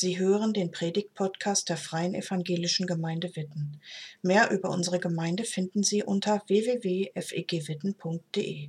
Sie 0.00 0.16
hören 0.16 0.52
den 0.52 0.70
Predigt-Podcast 0.70 1.68
der 1.68 1.76
Freien 1.76 2.14
Evangelischen 2.14 2.86
Gemeinde 2.86 3.34
Witten. 3.34 3.80
Mehr 4.22 4.52
über 4.52 4.70
unsere 4.70 5.00
Gemeinde 5.00 5.42
finden 5.42 5.82
Sie 5.82 6.04
unter 6.04 6.40
www.fegwitten.de. 6.46 8.68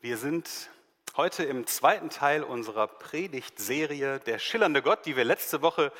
Wir 0.00 0.16
sind 0.16 0.70
heute 1.18 1.44
im 1.44 1.66
zweiten 1.66 2.08
Teil 2.08 2.42
unserer 2.42 2.86
Predigtserie 2.86 4.20
Der 4.20 4.38
schillernde 4.38 4.80
Gott, 4.80 5.04
die 5.04 5.16
wir 5.16 5.24
letzte 5.24 5.60
Woche 5.60 5.92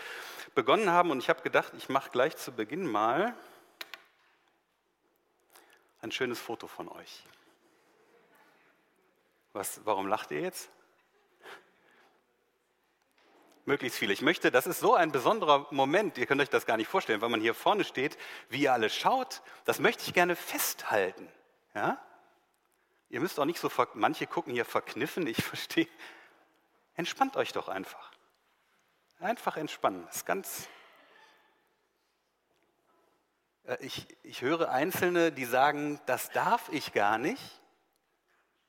begonnen 0.55 0.89
haben. 0.89 1.11
Und 1.11 1.19
ich 1.19 1.29
habe 1.29 1.43
gedacht, 1.43 1.75
ich 1.77 1.91
mache 1.91 2.09
gleich 2.09 2.39
zu 2.39 2.51
Beginn 2.51 2.87
mal 2.87 3.35
ein 6.01 6.11
schönes 6.11 6.39
Foto 6.39 6.69
von 6.69 6.89
euch. 6.89 7.27
Was, 9.53 9.83
warum 9.85 10.09
lacht 10.09 10.31
ihr 10.31 10.41
jetzt? 10.41 10.71
Möglichst 13.71 13.99
viele. 13.99 14.13
Ich 14.13 14.21
möchte, 14.21 14.51
das 14.51 14.67
ist 14.67 14.81
so 14.81 14.95
ein 14.95 15.13
besonderer 15.13 15.67
Moment, 15.71 16.19
ihr 16.19 16.27
könnt 16.27 16.43
euch 16.43 16.51
das 16.51 16.67
gar 16.67 16.77
nicht 16.77 16.89
vorstellen, 16.89 17.21
weil 17.21 17.29
man 17.29 17.41
hier 17.41 17.55
vorne 17.55 17.85
steht, 17.85 18.19
wie 18.49 18.63
ihr 18.63 18.73
alle 18.73 18.91
schaut, 18.91 19.43
das 19.65 19.79
möchte 19.79 20.03
ich 20.05 20.13
gerne 20.13 20.35
festhalten. 20.37 21.29
Ja? 21.75 21.99
Ihr 23.09 23.21
müsst 23.21 23.39
auch 23.39 23.45
nicht 23.45 23.61
so, 23.61 23.71
manche 23.95 24.27
gucken 24.27 24.53
hier 24.53 24.65
verkniffen, 24.65 25.27
ich 25.27 25.37
verstehe. 25.45 25.89
Entspannt 26.97 27.37
euch 27.37 27.53
doch 27.53 27.69
einfach. 27.69 28.11
Einfach 29.21 29.57
entspannen. 29.57 30.05
Das 30.07 30.17
ist 30.17 30.27
ganz. 30.27 30.69
Äh, 33.65 33.77
ich, 33.81 34.09
ich 34.23 34.43
höre 34.43 34.71
Einzelne, 34.71 35.31
die 35.31 35.45
sagen, 35.45 36.01
das 36.07 36.31
darf 36.31 36.69
ich 36.73 36.93
gar 36.93 37.19
nicht. 37.19 37.43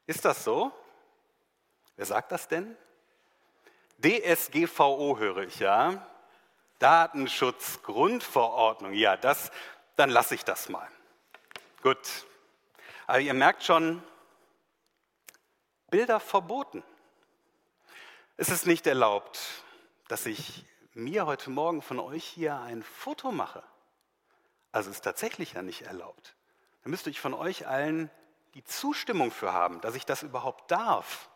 Ist 0.05 0.26
das 0.26 0.44
so? 0.44 0.72
Wer 1.96 2.05
sagt 2.05 2.32
das 2.32 2.48
denn? 2.48 2.77
DSGVO 4.02 5.18
höre 5.18 5.44
ich, 5.44 5.60
ja. 5.60 6.05
Datenschutzgrundverordnung, 6.80 8.94
ja, 8.94 9.18
das, 9.18 9.52
dann 9.96 10.10
lasse 10.10 10.35
ich 10.35 10.44
das 10.44 10.70
mal. 10.70 10.88
Gut. 11.82 12.26
Aber 13.07 13.20
ihr 13.20 13.34
merkt 13.34 13.63
schon, 13.63 14.04
Bilder 15.90 16.20
verboten. 16.20 16.84
Es 18.38 18.49
ist 18.49 18.66
nicht 18.66 18.88
erlaubt, 18.88 19.40
dass 20.07 20.26
ich 20.26 20.66
mir 20.94 21.26
heute 21.26 21.49
Morgen 21.49 21.82
von 21.82 21.99
euch 21.99 22.26
hier 22.26 22.60
ein 22.60 22.84
Foto 22.84 23.32
mache. 23.32 23.63
Also 24.72 24.90
ist 24.90 25.02
tatsächlich 25.02 25.54
ja 25.54 25.62
nicht 25.62 25.84
erlaubt. 25.84 26.35
Da 26.84 26.90
müsste 26.90 27.10
ich 27.10 27.20
von 27.20 27.34
euch 27.34 27.68
allen 27.68 28.10
die 28.54 28.63
Zustimmung 28.63 29.32
für 29.32 29.54
haben, 29.54 29.82
dass 29.82 29.96
ich 29.96 30.05
das 30.05 30.24
überhaupt 30.24 30.72
darf. 30.72 31.29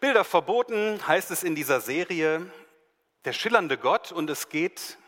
Bilder 0.00 0.24
verboten 0.24 1.06
heißt 1.06 1.30
es 1.30 1.42
in 1.42 1.54
dieser 1.54 1.80
Serie, 1.80 2.50
der 3.24 3.32
schillernde 3.32 3.78
Gott 3.78 4.12
und 4.12 4.28
es 4.30 4.48
geht 4.48 4.98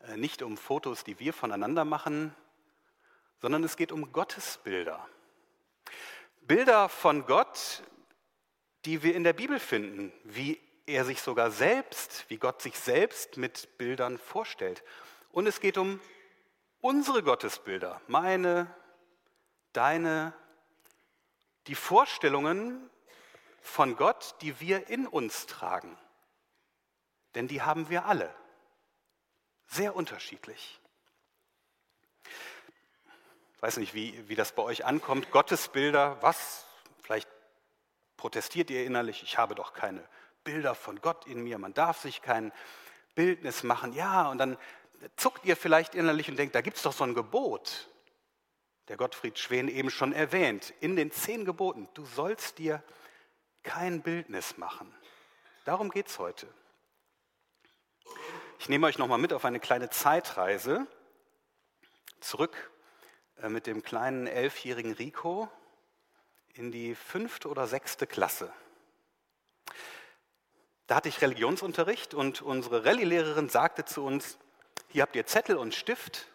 äh, 0.00 0.16
nicht 0.16 0.42
um 0.42 0.56
Fotos, 0.56 1.04
die 1.04 1.18
wir 1.18 1.32
voneinander 1.32 1.84
machen, 1.84 2.34
sondern 3.40 3.64
es 3.64 3.76
geht 3.76 3.92
um 3.92 4.12
Gottesbilder. 4.12 5.06
Bilder 6.42 6.88
von 6.88 7.26
Gott, 7.26 7.82
die 8.84 9.02
wir 9.02 9.14
in 9.14 9.24
der 9.24 9.32
Bibel 9.32 9.60
finden, 9.60 10.12
wie 10.24 10.60
er 10.86 11.04
sich 11.04 11.22
sogar 11.22 11.50
selbst, 11.50 12.24
wie 12.28 12.36
Gott 12.36 12.62
sich 12.62 12.78
selbst 12.78 13.36
mit 13.36 13.78
Bildern 13.78 14.18
vorstellt. 14.18 14.82
Und 15.30 15.46
es 15.46 15.60
geht 15.60 15.78
um 15.78 16.00
unsere 16.80 17.22
Gottesbilder, 17.22 18.00
meine, 18.08 18.72
deine, 19.72 20.34
die 21.68 21.76
Vorstellungen, 21.76 22.90
von 23.62 23.96
Gott, 23.96 24.34
die 24.42 24.60
wir 24.60 24.88
in 24.88 25.06
uns 25.06 25.46
tragen. 25.46 25.96
Denn 27.34 27.48
die 27.48 27.62
haben 27.62 27.88
wir 27.88 28.04
alle. 28.04 28.34
Sehr 29.68 29.96
unterschiedlich. 29.96 30.80
Ich 33.56 33.62
weiß 33.62 33.78
nicht, 33.78 33.94
wie, 33.94 34.28
wie 34.28 34.34
das 34.34 34.52
bei 34.52 34.62
euch 34.62 34.84
ankommt. 34.84 35.30
Gottesbilder, 35.30 36.20
was? 36.20 36.66
Vielleicht 37.02 37.28
protestiert 38.16 38.70
ihr 38.70 38.84
innerlich, 38.84 39.22
ich 39.22 39.38
habe 39.38 39.54
doch 39.54 39.72
keine 39.72 40.06
Bilder 40.44 40.74
von 40.74 41.00
Gott 41.00 41.26
in 41.26 41.42
mir. 41.42 41.58
Man 41.58 41.72
darf 41.72 42.00
sich 42.00 42.20
kein 42.20 42.52
Bildnis 43.14 43.62
machen. 43.62 43.92
Ja, 43.92 44.28
und 44.28 44.38
dann 44.38 44.58
zuckt 45.16 45.44
ihr 45.44 45.56
vielleicht 45.56 45.94
innerlich 45.94 46.28
und 46.28 46.36
denkt, 46.36 46.54
da 46.54 46.60
gibt 46.60 46.76
es 46.76 46.82
doch 46.82 46.92
so 46.92 47.04
ein 47.04 47.14
Gebot. 47.14 47.88
Der 48.88 48.96
Gottfried 48.96 49.38
Schwen 49.38 49.68
eben 49.68 49.90
schon 49.90 50.12
erwähnt, 50.12 50.74
in 50.80 50.96
den 50.96 51.12
zehn 51.12 51.44
Geboten. 51.44 51.88
Du 51.94 52.04
sollst 52.04 52.58
dir 52.58 52.82
kein 53.62 54.02
Bildnis 54.02 54.56
machen. 54.56 54.92
Darum 55.64 55.90
geht 55.90 56.08
es 56.08 56.18
heute. 56.18 56.48
Ich 58.58 58.68
nehme 58.68 58.86
euch 58.86 58.98
nochmal 58.98 59.18
mit 59.18 59.32
auf 59.32 59.44
eine 59.44 59.60
kleine 59.60 59.90
Zeitreise 59.90 60.86
zurück 62.20 62.70
äh, 63.38 63.48
mit 63.48 63.66
dem 63.66 63.82
kleinen 63.82 64.26
elfjährigen 64.26 64.92
Rico 64.92 65.50
in 66.54 66.70
die 66.70 66.94
fünfte 66.94 67.48
oder 67.48 67.66
sechste 67.66 68.06
Klasse. 68.06 68.52
Da 70.86 70.96
hatte 70.96 71.08
ich 71.08 71.22
Religionsunterricht 71.22 72.12
und 72.14 72.42
unsere 72.42 72.84
Rallye-Lehrerin 72.84 73.48
sagte 73.48 73.84
zu 73.84 74.04
uns, 74.04 74.38
hier 74.88 75.02
habt 75.02 75.16
ihr 75.16 75.26
Zettel 75.26 75.56
und 75.56 75.74
Stift, 75.74 76.26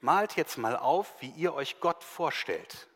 malt 0.00 0.36
jetzt 0.36 0.56
mal 0.56 0.76
auf, 0.76 1.20
wie 1.20 1.30
ihr 1.30 1.54
euch 1.54 1.80
Gott 1.80 2.04
vorstellt. 2.04 2.88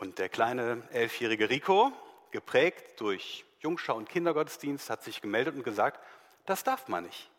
Und 0.00 0.18
der 0.18 0.30
kleine 0.30 0.82
elfjährige 0.92 1.50
Rico, 1.50 1.92
geprägt 2.30 3.02
durch 3.02 3.44
Jungschau 3.58 3.94
und 3.94 4.08
Kindergottesdienst, 4.08 4.88
hat 4.88 5.02
sich 5.02 5.20
gemeldet 5.20 5.54
und 5.54 5.62
gesagt, 5.62 6.00
das 6.46 6.64
darf 6.64 6.88
man 6.88 7.04
nicht. 7.04 7.30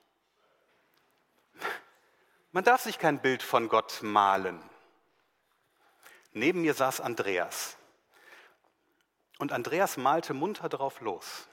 Man 2.51 2.63
darf 2.63 2.81
sich 2.81 2.99
kein 2.99 3.19
Bild 3.19 3.41
von 3.41 3.67
Gott 3.67 4.03
malen. 4.03 4.61
Neben 6.33 6.61
mir 6.61 6.75
saß 6.75 7.01
Andreas. 7.01 7.77
Und 9.39 9.53
Andreas 9.53 9.97
malte 9.97 10.35
munter 10.35 10.69
drauf 10.69 11.01
los. 11.01 11.47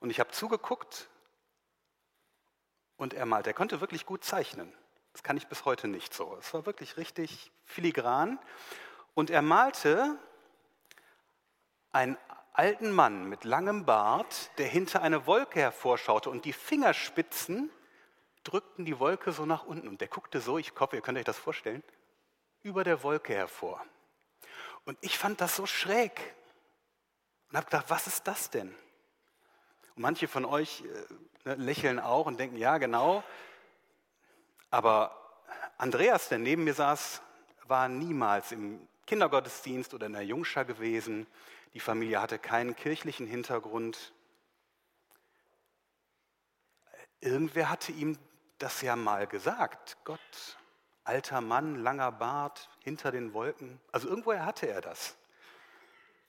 Und 0.00 0.08
ich 0.08 0.20
habe 0.20 0.30
zugeguckt 0.30 1.06
und 2.96 3.12
er 3.12 3.26
malt. 3.26 3.46
Er 3.46 3.52
konnte 3.52 3.82
wirklich 3.82 4.06
gut 4.06 4.24
zeichnen. 4.24 4.72
Das 5.12 5.22
kann 5.22 5.36
ich 5.36 5.48
bis 5.48 5.66
heute 5.66 5.86
nicht 5.86 6.14
so. 6.14 6.34
Es 6.40 6.54
war 6.54 6.64
wirklich 6.64 6.96
richtig 6.96 7.52
filigran. 7.66 8.38
Und 9.16 9.30
er 9.30 9.40
malte 9.40 10.18
einen 11.90 12.18
alten 12.52 12.90
Mann 12.90 13.30
mit 13.30 13.44
langem 13.44 13.86
Bart, 13.86 14.50
der 14.58 14.66
hinter 14.66 15.00
eine 15.00 15.26
Wolke 15.26 15.58
hervorschaute 15.58 16.28
und 16.28 16.44
die 16.44 16.52
Fingerspitzen 16.52 17.70
drückten 18.44 18.84
die 18.84 18.98
Wolke 18.98 19.32
so 19.32 19.46
nach 19.46 19.64
unten. 19.64 19.88
Und 19.88 20.02
der 20.02 20.08
guckte 20.08 20.38
so, 20.38 20.58
ich 20.58 20.74
hoffe, 20.78 20.96
ihr 20.96 21.02
könnt 21.02 21.16
euch 21.16 21.24
das 21.24 21.38
vorstellen, 21.38 21.82
über 22.62 22.84
der 22.84 23.02
Wolke 23.02 23.32
hervor. 23.32 23.82
Und 24.84 24.98
ich 25.00 25.16
fand 25.16 25.40
das 25.40 25.56
so 25.56 25.64
schräg 25.64 26.34
und 27.48 27.56
habe 27.56 27.64
gedacht, 27.64 27.86
was 27.88 28.06
ist 28.06 28.28
das 28.28 28.50
denn? 28.50 28.68
Und 29.94 30.02
manche 30.02 30.28
von 30.28 30.44
euch 30.44 30.82
äh, 30.82 31.48
ne, 31.48 31.54
lächeln 31.54 32.00
auch 32.00 32.26
und 32.26 32.38
denken, 32.38 32.58
ja, 32.58 32.76
genau. 32.76 33.24
Aber 34.70 35.40
Andreas, 35.78 36.28
der 36.28 36.36
neben 36.36 36.64
mir 36.64 36.74
saß, 36.74 37.22
war 37.64 37.88
niemals 37.88 38.52
im 38.52 38.86
Kindergottesdienst 39.06 39.94
oder 39.94 40.06
in 40.06 40.12
der 40.12 40.24
Jungschar 40.24 40.64
gewesen. 40.64 41.26
Die 41.74 41.80
Familie 41.80 42.20
hatte 42.20 42.38
keinen 42.38 42.74
kirchlichen 42.74 43.26
Hintergrund. 43.26 44.12
Irgendwer 47.20 47.70
hatte 47.70 47.92
ihm 47.92 48.18
das 48.58 48.82
ja 48.82 48.96
mal 48.96 49.26
gesagt. 49.26 49.96
Gott, 50.04 50.56
alter 51.04 51.40
Mann, 51.40 51.76
langer 51.76 52.12
Bart, 52.12 52.68
hinter 52.82 53.12
den 53.12 53.32
Wolken. 53.32 53.80
Also 53.92 54.08
irgendwoher 54.08 54.44
hatte 54.44 54.66
er 54.68 54.80
das. 54.80 55.16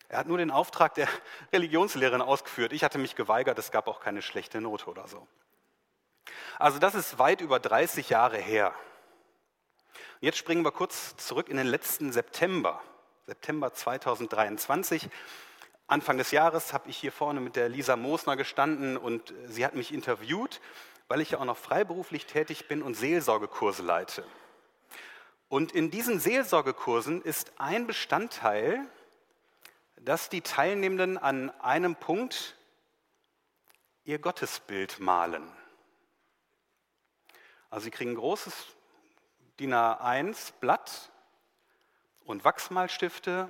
Er 0.09 0.19
hat 0.19 0.27
nur 0.27 0.37
den 0.37 0.51
Auftrag 0.51 0.93
der 0.95 1.07
Religionslehrerin 1.53 2.21
ausgeführt. 2.21 2.73
Ich 2.73 2.83
hatte 2.83 2.97
mich 2.97 3.15
geweigert, 3.15 3.59
es 3.59 3.71
gab 3.71 3.87
auch 3.87 3.99
keine 3.99 4.21
schlechte 4.21 4.61
Note 4.61 4.85
oder 4.85 5.07
so. 5.07 5.27
Also 6.59 6.79
das 6.79 6.95
ist 6.95 7.19
weit 7.19 7.41
über 7.41 7.59
30 7.59 8.09
Jahre 8.09 8.37
her. 8.37 8.73
Jetzt 10.19 10.39
springen 10.39 10.65
wir 10.65 10.71
kurz 10.71 11.15
zurück 11.17 11.47
in 11.47 11.57
den 11.57 11.67
letzten 11.67 12.11
September, 12.11 12.81
September 13.27 13.71
2023. 13.71 15.09
Anfang 15.85 16.17
des 16.17 16.31
Jahres 16.31 16.73
habe 16.73 16.89
ich 16.89 16.97
hier 16.97 17.11
vorne 17.11 17.39
mit 17.39 17.55
der 17.55 17.69
Lisa 17.69 17.95
Moosner 17.95 18.35
gestanden 18.35 18.97
und 18.97 19.31
sie 19.45 19.63
hat 19.63 19.75
mich 19.75 19.93
interviewt, 19.93 20.59
weil 21.07 21.21
ich 21.21 21.31
ja 21.31 21.37
auch 21.37 21.45
noch 21.45 21.57
freiberuflich 21.57 22.25
tätig 22.25 22.67
bin 22.67 22.81
und 22.81 22.95
Seelsorgekurse 22.95 23.83
leite. 23.83 24.25
Und 25.49 25.71
in 25.71 25.91
diesen 25.91 26.19
Seelsorgekursen 26.19 27.21
ist 27.21 27.51
ein 27.57 27.85
Bestandteil, 27.85 28.79
dass 29.97 30.29
die 30.29 30.41
Teilnehmenden 30.41 31.19
an 31.19 31.51
einem 31.61 31.95
Punkt 31.95 32.55
ihr 34.03 34.17
Gottesbild 34.17 34.99
malen. 34.99 35.47
Also 37.69 37.83
sie 37.83 37.91
kriegen 37.91 38.11
ein 38.11 38.15
großes 38.15 38.76
DIN 39.59 39.73
A1 39.73 40.53
Blatt 40.59 41.11
und 42.25 42.43
Wachsmalstifte 42.43 43.49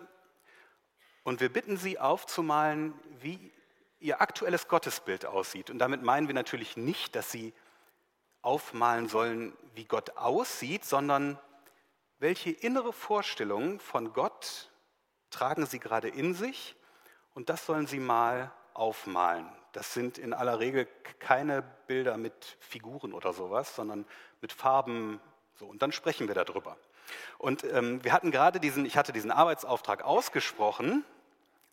und 1.23 1.41
wir 1.41 1.51
bitten 1.51 1.77
Sie 1.77 1.99
aufzumalen, 1.99 2.93
wie 3.19 3.51
ihr 3.99 4.21
aktuelles 4.21 4.67
Gottesbild 4.67 5.25
aussieht. 5.25 5.69
Und 5.69 5.79
damit 5.79 6.03
meinen 6.03 6.27
wir 6.27 6.35
natürlich 6.35 6.77
nicht, 6.77 7.15
dass 7.15 7.31
sie 7.31 7.53
aufmalen 8.41 9.09
sollen, 9.09 9.57
wie 9.75 9.85
Gott 9.85 10.17
aussieht, 10.17 10.85
sondern 10.85 11.39
welche 12.19 12.51
innere 12.51 12.93
Vorstellungen 12.93 13.79
von 13.79 14.13
Gott 14.13 14.71
tragen 15.29 15.65
sie 15.65 15.79
gerade 15.79 16.07
in 16.07 16.33
sich 16.33 16.75
und 17.33 17.49
das 17.49 17.65
sollen 17.65 17.87
sie 17.87 17.99
mal 17.99 18.51
aufmalen. 18.73 19.49
Das 19.73 19.93
sind 19.93 20.17
in 20.17 20.33
aller 20.33 20.59
Regel 20.59 20.87
keine 21.19 21.61
Bilder 21.87 22.17
mit 22.17 22.57
Figuren 22.59 23.13
oder 23.13 23.33
sowas, 23.33 23.75
sondern 23.75 24.05
mit 24.41 24.53
Farben. 24.53 25.19
So, 25.57 25.65
und 25.65 25.81
dann 25.81 25.91
sprechen 25.91 26.27
wir 26.27 26.35
darüber. 26.35 26.77
Und 27.39 27.63
ähm, 27.63 28.03
wir 28.03 28.13
hatten 28.13 28.29
gerade 28.29 28.59
diesen, 28.59 28.85
ich 28.85 28.95
hatte 28.95 29.11
diesen 29.11 29.31
Arbeitsauftrag 29.31 30.03
ausgesprochen. 30.03 31.03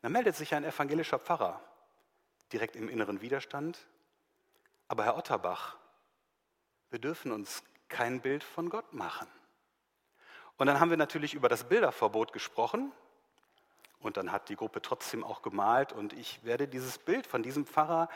Da 0.01 0.09
meldet 0.09 0.37
sich 0.37 0.55
ein 0.55 0.65
evangelischer 0.65 1.19
Pfarrer 1.19 1.61
direkt 2.53 2.77
im 2.77 2.89
inneren 2.89 3.21
Widerstand. 3.21 3.79
Aber 4.89 5.05
Herr 5.05 5.19
Otterbach, 5.19 5.77
wir 6.91 6.99
dürfen 6.99 7.31
uns 7.31 7.63
kein 7.89 8.21
Bild 8.21 8.43
von 8.43 8.71
Gott 8.71 8.95
machen. 8.95 9.29
Und 10.57 10.67
dann 10.67 10.81
haben 10.81 10.91
wir 10.91 10.97
natürlich 10.97 11.35
über 11.35 11.49
das 11.49 11.65
Bilderverbot 11.65 12.33
gesprochen. 12.33 12.91
Und 13.99 14.17
dann 14.17 14.33
hat 14.33 14.49
die 14.49 14.57
Gruppe 14.57 14.81
trotzdem 14.81 15.25
auch 15.25 15.43
gemalt. 15.43 15.93
Und 15.93 16.13
ich 16.15 16.43
werde 16.45 16.69
dieses 16.69 16.99
Bild 16.99 17.27
von 17.27 17.43
diesem 17.43 17.67
Pfarrer 17.67 18.09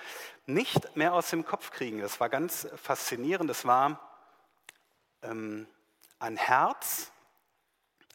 nicht 0.47 0.97
mehr 0.97 1.12
aus 1.12 1.29
dem 1.31 1.44
Kopf 1.44 1.71
kriegen. 1.71 2.00
Das 2.00 2.21
war 2.21 2.29
ganz 2.29 2.69
faszinierend. 2.76 3.50
Es 3.50 3.67
war 3.67 4.08
ähm, 5.23 5.67
ein 6.19 6.37
Herz, 6.37 7.11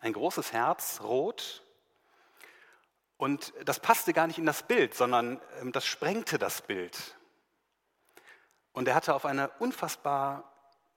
ein 0.01 0.13
großes 0.13 0.53
Herz, 0.53 1.01
rot. 1.01 1.63
Und 3.17 3.53
das 3.63 3.79
passte 3.79 4.13
gar 4.13 4.27
nicht 4.27 4.37
in 4.37 4.45
das 4.45 4.63
Bild, 4.63 4.93
sondern 4.93 5.39
ähm, 5.61 5.71
das 5.71 5.85
sprengte 5.85 6.37
das 6.37 6.61
Bild. 6.61 7.15
Und 8.73 8.87
er 8.87 8.95
hatte 8.95 9.13
auf 9.13 9.25
eine 9.25 9.49
unfassbar 9.59 10.51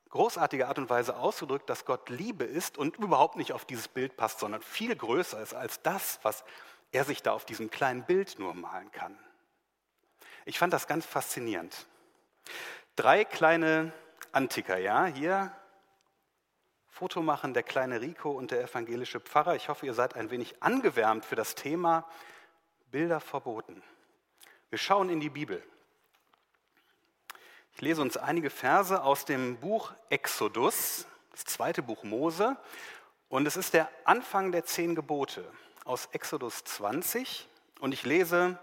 großartige 0.09 0.67
Art 0.67 0.79
und 0.79 0.89
Weise 0.89 1.17
ausgedrückt, 1.17 1.69
dass 1.69 1.85
Gott 1.85 2.09
Liebe 2.09 2.45
ist 2.45 2.79
und 2.79 2.97
überhaupt 2.97 3.37
nicht 3.37 3.53
auf 3.53 3.65
dieses 3.65 3.89
Bild 3.89 4.17
passt, 4.17 4.39
sondern 4.39 4.63
viel 4.63 4.97
größer 4.97 5.41
ist 5.41 5.55
als 5.55 5.83
das, 5.83 6.21
was 6.23 6.45
er 6.91 7.05
sich 7.05 7.23
da 7.23 7.33
auf 7.33 7.45
diesem 7.45 7.71
kleinen 7.71 8.05
Bild 8.05 8.39
nur 8.39 8.55
malen 8.55 8.91
kann. 8.93 9.19
Ich 10.47 10.59
fand 10.59 10.73
das 10.73 10.87
ganz 10.87 11.05
faszinierend. 11.05 11.87
Drei 12.95 13.25
kleine 13.25 13.93
Antiker, 14.33 14.79
ja, 14.79 15.07
hier 15.07 15.53
Foto 16.97 17.21
machen 17.21 17.53
der 17.53 17.63
kleine 17.63 18.01
Rico 18.01 18.31
und 18.31 18.53
der 18.53 18.63
evangelische 18.63 19.21
Pfarrer. 19.21 19.55
Ich 19.55 19.69
hoffe, 19.69 19.85
ihr 19.85 19.93
seid 19.93 20.17
ein 20.17 20.31
wenig 20.31 20.63
angewärmt 20.63 21.27
für 21.27 21.37
das 21.37 21.55
Thema 21.55 22.09
Bilder 22.91 23.21
verboten. 23.21 23.83
Wir 24.71 24.79
schauen 24.79 25.11
in 25.11 25.21
die 25.21 25.29
Bibel. 25.29 25.63
Ich 27.75 27.83
lese 27.83 28.01
uns 28.01 28.17
einige 28.17 28.49
Verse 28.49 29.03
aus 29.03 29.27
dem 29.27 29.59
Buch 29.59 29.93
Exodus, 30.09 31.07
das 31.33 31.45
zweite 31.45 31.83
Buch 31.83 32.03
Mose, 32.03 32.57
und 33.29 33.45
es 33.45 33.59
ist 33.59 33.75
der 33.75 33.91
Anfang 34.05 34.51
der 34.51 34.65
zehn 34.65 34.95
Gebote 34.95 35.45
aus 35.85 36.07
Exodus 36.13 36.65
20. 36.65 37.47
Und 37.79 37.93
ich 37.93 38.05
lese, 38.05 38.59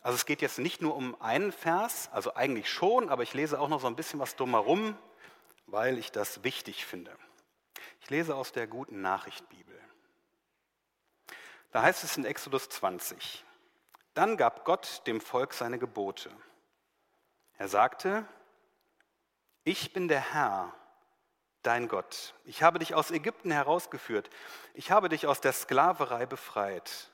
also 0.00 0.16
es 0.16 0.24
geht 0.24 0.40
jetzt 0.40 0.58
nicht 0.58 0.80
nur 0.80 0.96
um 0.96 1.14
einen 1.20 1.52
Vers, 1.52 2.08
also 2.10 2.36
eigentlich 2.36 2.70
schon, 2.70 3.10
aber 3.10 3.22
ich 3.22 3.34
lese 3.34 3.60
auch 3.60 3.68
noch 3.68 3.82
so 3.82 3.86
ein 3.86 3.96
bisschen 3.96 4.18
was 4.18 4.34
drumherum, 4.34 4.96
weil 5.66 5.98
ich 5.98 6.10
das 6.10 6.42
wichtig 6.42 6.86
finde. 6.86 7.14
Ich 8.06 8.10
lese 8.10 8.36
aus 8.36 8.52
der 8.52 8.68
guten 8.68 9.00
Nachricht 9.00 9.48
Bibel. 9.48 9.76
Da 11.72 11.82
heißt 11.82 12.04
es 12.04 12.16
in 12.16 12.24
Exodus 12.24 12.68
20, 12.68 13.44
dann 14.14 14.36
gab 14.36 14.64
Gott 14.64 15.02
dem 15.08 15.20
Volk 15.20 15.52
seine 15.52 15.76
Gebote. 15.76 16.30
Er 17.58 17.66
sagte, 17.66 18.24
ich 19.64 19.92
bin 19.92 20.06
der 20.06 20.20
Herr, 20.20 20.72
dein 21.62 21.88
Gott. 21.88 22.34
Ich 22.44 22.62
habe 22.62 22.78
dich 22.78 22.94
aus 22.94 23.10
Ägypten 23.10 23.50
herausgeführt. 23.50 24.30
Ich 24.74 24.92
habe 24.92 25.08
dich 25.08 25.26
aus 25.26 25.40
der 25.40 25.52
Sklaverei 25.52 26.26
befreit. 26.26 27.10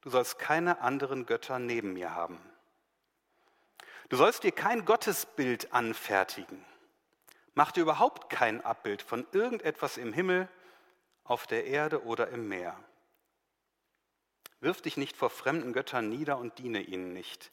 Du 0.00 0.08
sollst 0.08 0.38
keine 0.38 0.80
anderen 0.80 1.26
Götter 1.26 1.58
neben 1.58 1.92
mir 1.92 2.14
haben. 2.14 2.40
Du 4.08 4.16
sollst 4.16 4.44
dir 4.44 4.52
kein 4.52 4.86
Gottesbild 4.86 5.74
anfertigen. 5.74 6.64
Mach 7.54 7.72
dir 7.72 7.82
überhaupt 7.82 8.30
kein 8.30 8.64
Abbild 8.64 9.02
von 9.02 9.26
irgendetwas 9.32 9.96
im 9.96 10.12
Himmel, 10.12 10.48
auf 11.24 11.46
der 11.46 11.66
Erde 11.66 12.04
oder 12.04 12.28
im 12.28 12.48
Meer. 12.48 12.76
Wirf 14.60 14.82
dich 14.82 14.96
nicht 14.96 15.16
vor 15.16 15.30
fremden 15.30 15.72
Göttern 15.72 16.08
nieder 16.08 16.38
und 16.38 16.58
diene 16.58 16.82
ihnen 16.82 17.12
nicht. 17.12 17.50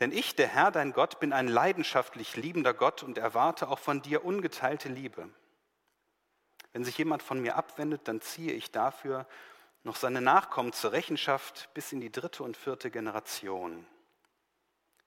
Denn 0.00 0.10
ich, 0.10 0.34
der 0.34 0.48
Herr, 0.48 0.70
dein 0.70 0.92
Gott, 0.92 1.20
bin 1.20 1.32
ein 1.32 1.46
leidenschaftlich 1.46 2.36
liebender 2.36 2.74
Gott 2.74 3.02
und 3.02 3.16
erwarte 3.16 3.68
auch 3.68 3.78
von 3.78 4.02
dir 4.02 4.24
ungeteilte 4.24 4.88
Liebe. 4.88 5.28
Wenn 6.72 6.84
sich 6.84 6.98
jemand 6.98 7.22
von 7.22 7.40
mir 7.40 7.56
abwendet, 7.56 8.02
dann 8.08 8.20
ziehe 8.20 8.52
ich 8.52 8.72
dafür 8.72 9.26
noch 9.84 9.96
seine 9.96 10.20
Nachkommen 10.20 10.72
zur 10.72 10.92
Rechenschaft 10.92 11.68
bis 11.74 11.92
in 11.92 12.00
die 12.00 12.10
dritte 12.10 12.42
und 12.42 12.56
vierte 12.56 12.90
Generation. 12.90 13.86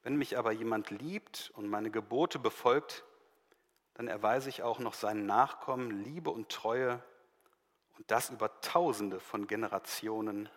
Wenn 0.04 0.16
mich 0.16 0.38
aber 0.38 0.52
jemand 0.52 0.90
liebt 0.90 1.52
und 1.56 1.70
meine 1.70 1.92
Gebote 1.92 2.40
befolgt, 2.40 3.04
dann 3.94 4.08
erweise 4.08 4.50
ich 4.50 4.64
auch 4.64 4.80
noch 4.80 4.94
seinen 4.94 5.26
Nachkommen 5.26 6.04
Liebe 6.04 6.30
und 6.32 6.50
Treue 6.50 7.04
und 7.98 8.10
das 8.10 8.30
über 8.30 8.62
Tausende 8.62 9.20
von 9.20 9.48
Generationen 9.48 10.50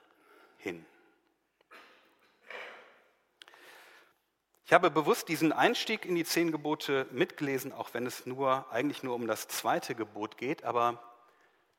hin. 0.58 0.86
Ich 4.66 4.72
habe 4.72 4.90
bewusst 4.90 5.28
diesen 5.28 5.52
Einstieg 5.52 6.06
in 6.06 6.14
die 6.14 6.24
zehn 6.24 6.50
Gebote 6.50 7.06
mitgelesen, 7.10 7.72
auch 7.72 7.92
wenn 7.92 8.06
es 8.06 8.24
nur, 8.24 8.72
eigentlich 8.72 9.02
nur 9.02 9.14
um 9.14 9.26
das 9.26 9.46
zweite 9.46 9.94
Gebot 9.94 10.38
geht, 10.38 10.64
aber 10.64 11.02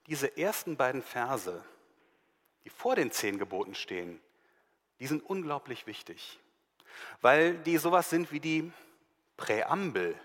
diese 0.05 0.37
ersten 0.37 0.77
beiden 0.77 1.01
Verse, 1.01 1.63
die 2.63 2.69
vor 2.69 2.95
den 2.95 3.11
zehn 3.11 3.39
Geboten 3.39 3.73
stehen, 3.73 4.21
die 4.99 5.07
sind 5.07 5.23
unglaublich 5.25 5.87
wichtig, 5.87 6.39
weil 7.21 7.57
die 7.57 7.79
sowas 7.79 8.11
sind 8.11 8.31
wie 8.31 8.39
die 8.39 8.71
Präambel. 9.35 10.15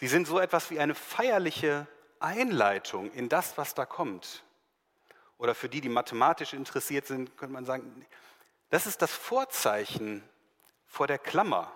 Sie 0.00 0.08
sind 0.08 0.26
so 0.26 0.38
etwas 0.38 0.70
wie 0.70 0.80
eine 0.80 0.94
feierliche 0.94 1.86
Einleitung 2.20 3.12
in 3.12 3.28
das, 3.28 3.58
was 3.58 3.74
da 3.74 3.84
kommt. 3.84 4.42
Oder 5.36 5.54
für 5.54 5.68
die, 5.68 5.82
die 5.82 5.90
mathematisch 5.90 6.54
interessiert 6.54 7.06
sind, 7.06 7.36
könnte 7.36 7.52
man 7.52 7.66
sagen, 7.66 8.06
das 8.70 8.86
ist 8.86 9.02
das 9.02 9.12
Vorzeichen 9.12 10.22
vor 10.86 11.06
der 11.06 11.18
Klammer. 11.18 11.70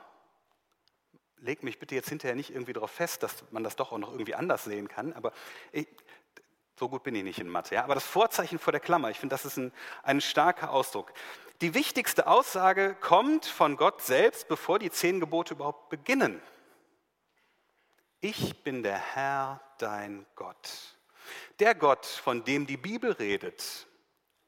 Leg 1.37 1.63
mich 1.63 1.79
bitte 1.79 1.95
jetzt 1.95 2.09
hinterher 2.09 2.35
nicht 2.35 2.49
irgendwie 2.49 2.73
darauf 2.73 2.91
fest, 2.91 3.23
dass 3.23 3.45
man 3.51 3.63
das 3.63 3.77
doch 3.77 3.93
auch 3.93 3.99
noch 3.99 4.13
irgendwie 4.13 4.35
anders 4.35 4.65
sehen 4.65 4.89
kann, 4.89 5.13
aber 5.13 5.33
ich, 5.71 5.87
so 6.79 6.89
gut 6.89 7.03
bin 7.03 7.15
ich 7.15 7.25
nicht 7.25 7.39
in 7.39 7.49
Mathe. 7.49 7.75
Ja? 7.75 7.85
Aber 7.85 7.95
das 7.95 8.05
Vorzeichen 8.05 8.59
vor 8.59 8.73
der 8.73 8.81
Klammer, 8.81 9.11
ich 9.11 9.21
finde, 9.21 9.35
das 9.35 9.45
ist 9.45 9.59
ein, 9.59 9.71
ein 10.03 10.23
starker 10.23 10.71
Ausdruck. 10.71 11.13
Die 11.61 11.75
wichtigste 11.75 12.27
Aussage 12.27 12.97
kommt 13.01 13.45
von 13.45 13.77
Gott 13.77 14.01
selbst, 14.01 14.49
bevor 14.49 14.79
die 14.79 14.91
zehn 14.91 15.21
Gebote 15.21 15.53
überhaupt 15.53 15.91
beginnen. 15.91 16.41
Ich 18.27 18.63
bin 18.63 18.83
der 18.83 18.97
Herr, 18.97 19.61
dein 19.77 20.25
Gott. 20.35 20.97
Der 21.59 21.75
Gott, 21.75 22.07
von 22.07 22.43
dem 22.43 22.67
die 22.67 22.79
Bibel 22.79 23.13
redet, 23.13 23.87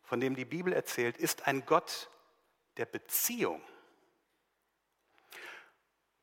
von 0.03 0.19
dem 0.19 0.35
die 0.35 0.47
Bibel 0.47 0.73
erzählt, 0.73 1.19
ist 1.19 1.47
ein 1.47 1.67
Gott 1.67 2.09
der 2.79 2.87
Beziehung. 2.87 3.61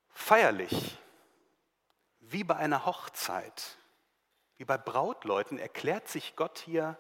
Feierlich, 0.09 0.97
wie 2.21 2.43
bei 2.43 2.55
einer 2.55 2.87
Hochzeit, 2.87 3.77
wie 4.57 4.65
bei 4.65 4.79
Brautleuten, 4.79 5.59
erklärt 5.59 6.07
sich 6.07 6.35
Gott 6.35 6.57
hier 6.57 6.97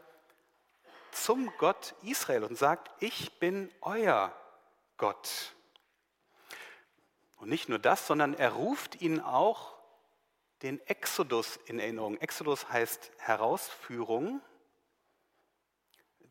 zum 1.09 1.51
Gott 1.57 1.95
Israel 2.03 2.43
und 2.43 2.59
sagt, 2.59 2.91
ich 3.01 3.39
bin 3.39 3.73
euer 3.81 4.31
Gott. 4.97 5.55
Und 7.37 7.49
nicht 7.49 7.69
nur 7.69 7.79
das, 7.79 8.05
sondern 8.05 8.35
er 8.35 8.51
ruft 8.51 9.01
ihn 9.01 9.19
auch 9.19 9.72
den 10.63 10.79
Exodus 10.87 11.57
in 11.65 11.79
Erinnerung. 11.79 12.17
Exodus 12.17 12.69
heißt 12.69 13.11
Herausführung. 13.17 14.41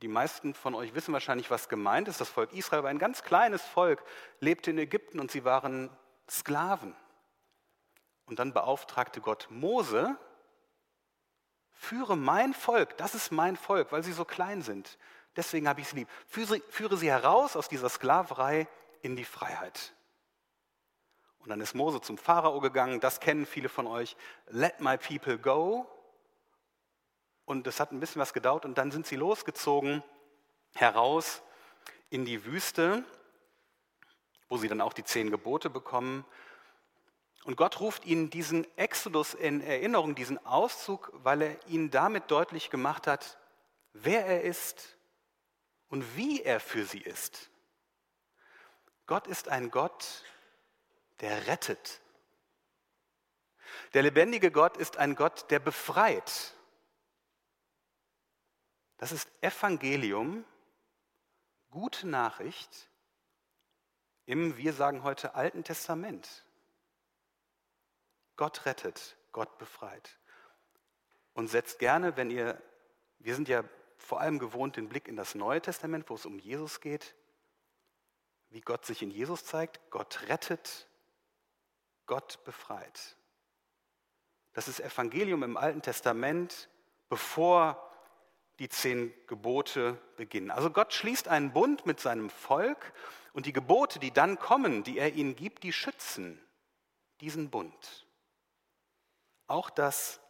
Die 0.00 0.08
meisten 0.08 0.54
von 0.54 0.74
euch 0.74 0.94
wissen 0.94 1.12
wahrscheinlich, 1.12 1.50
was 1.50 1.68
gemeint 1.68 2.08
ist. 2.08 2.20
Das 2.20 2.30
Volk 2.30 2.52
Israel 2.54 2.82
war 2.82 2.90
ein 2.90 2.98
ganz 2.98 3.22
kleines 3.22 3.62
Volk, 3.62 4.02
lebte 4.40 4.70
in 4.70 4.78
Ägypten 4.78 5.20
und 5.20 5.30
sie 5.30 5.44
waren 5.44 5.90
Sklaven. 6.28 6.96
Und 8.24 8.38
dann 8.38 8.54
beauftragte 8.54 9.20
Gott 9.20 9.46
Mose, 9.50 10.16
führe 11.70 12.16
mein 12.16 12.54
Volk, 12.54 12.96
das 12.96 13.14
ist 13.14 13.32
mein 13.32 13.56
Volk, 13.56 13.92
weil 13.92 14.02
sie 14.02 14.12
so 14.12 14.24
klein 14.24 14.62
sind. 14.62 14.98
Deswegen 15.36 15.68
habe 15.68 15.80
ich 15.82 15.88
sie 15.88 15.96
lieb. 15.96 16.08
Führe, 16.26 16.60
führe 16.70 16.96
sie 16.96 17.10
heraus 17.10 17.54
aus 17.54 17.68
dieser 17.68 17.88
Sklaverei 17.88 18.66
in 19.02 19.14
die 19.14 19.24
Freiheit. 19.24 19.92
Und 21.42 21.49
dann 21.49 21.61
ist 21.61 21.75
Mose 21.75 22.00
zum 22.00 22.18
Pharao 22.18 22.61
gegangen, 22.61 23.00
das 23.00 23.18
kennen 23.18 23.46
viele 23.46 23.68
von 23.68 23.87
euch. 23.87 24.16
Let 24.49 24.80
my 24.80 24.96
people 24.96 25.38
go. 25.38 25.87
Und 27.44 27.66
es 27.66 27.80
hat 27.80 27.90
ein 27.90 27.99
bisschen 28.00 28.20
was 28.20 28.32
gedauert 28.32 28.64
und 28.64 28.78
dann 28.78 28.92
sind 28.92 29.06
sie 29.06 29.16
losgezogen 29.16 30.02
heraus 30.75 31.42
in 32.11 32.25
die 32.25 32.44
Wüste, 32.44 33.04
wo 34.49 34.56
sie 34.56 34.68
dann 34.68 34.80
auch 34.80 34.92
die 34.92 35.04
zehn 35.04 35.30
Gebote 35.30 35.68
bekommen. 35.68 36.25
Und 37.44 37.56
Gott 37.56 37.80
ruft 37.80 38.04
ihnen 38.06 38.30
diesen 38.30 38.64
Exodus 38.78 39.34
in 39.34 39.61
Erinnerung, 39.61 40.14
diesen 40.14 40.44
Auszug, 40.46 41.11
weil 41.14 41.42
er 41.42 41.66
ihnen 41.66 41.90
damit 41.90 42.30
deutlich 42.30 42.70
gemacht 42.70 43.08
hat, 43.08 43.38
wer 43.92 44.25
er 44.26 44.42
ist 44.42 44.96
und 45.88 46.16
wie 46.16 46.42
er 46.42 46.61
für 46.61 46.84
sie 46.84 47.00
ist. 47.00 47.50
Gott 49.06 49.26
ist 49.26 49.49
ein 49.49 49.72
Gott, 49.72 50.22
der 51.23 51.47
rettet. 51.47 52.00
Der 53.95 54.02
lebendige 54.02 54.50
Gott 54.50 54.76
ist 54.76 54.99
ein 54.99 55.14
Gott, 55.14 55.50
der 55.50 55.61
befreit. 55.61 56.55
Das 58.99 59.12
ist 59.12 59.31
Evangelium, 59.41 60.45
gute 61.71 62.07
Nachricht 62.07 62.91
im, 64.26 64.57
wir 64.57 64.73
sagen 64.73 65.02
heute, 65.02 65.35
Alten 65.35 65.64
Testament. 65.64 66.45
Gott 68.37 68.67
rettet, 68.67 69.17
Gott 69.33 69.59
befreit. 69.59 70.19
Und 71.35 71.49
setzt 71.49 71.79
gerne, 71.79 72.17
wenn 72.17 72.31
ihr, 72.31 72.61
wir 73.19 73.35
sind 73.35 73.49
ja 73.49 73.64
vor 73.97 74.21
allem 74.21 74.38
gewohnt, 74.38 74.76
den 74.76 74.88
Blick 74.88 75.09
in 75.09 75.17
das 75.17 75.35
Neue 75.35 75.61
Testament, 75.61 76.09
wo 76.09 76.14
es 76.14 76.26
um 76.26 76.38
Jesus 76.38 76.81
geht, 76.81 77.14
wie 78.50 78.61
Gott 78.61 78.85
sich 78.85 79.02
in 79.02 79.11
Jesus 79.11 79.45
zeigt. 79.45 79.81
Gott 79.91 80.29
rettet, 80.29 80.87
Gott 82.06 82.42
befreit. 82.44 83.16
Das 84.52 84.68
ist 84.68 84.80
Evangelium 84.80 85.42
im 85.42 85.56
Alten 85.56 85.82
Testament, 85.82 86.68
bevor 87.09 87.90
die 88.59 88.68
zehn 88.68 89.12
Gebote 89.26 89.99
beginnen. 90.16 90.50
Also 90.50 90.71
Gott 90.71 90.92
schließt 90.92 91.28
einen 91.28 91.52
Bund 91.52 91.87
mit 91.87 92.00
seinem 92.00 92.30
Volk 92.30 92.92
und 93.32 93.47
die 93.47 93.52
Gebote, 93.52 93.99
die 93.99 94.12
dann 94.12 94.38
kommen, 94.38 94.85
die 94.85 94.99
er 94.99 95.12
ihnen 95.14 95.37
gibt, 95.37 95.62
die 95.62 95.73
schützen 95.73 96.40
diesen 97.21 97.50
Bund. 97.50 98.06
Auch 99.47 99.71
das 99.71 100.21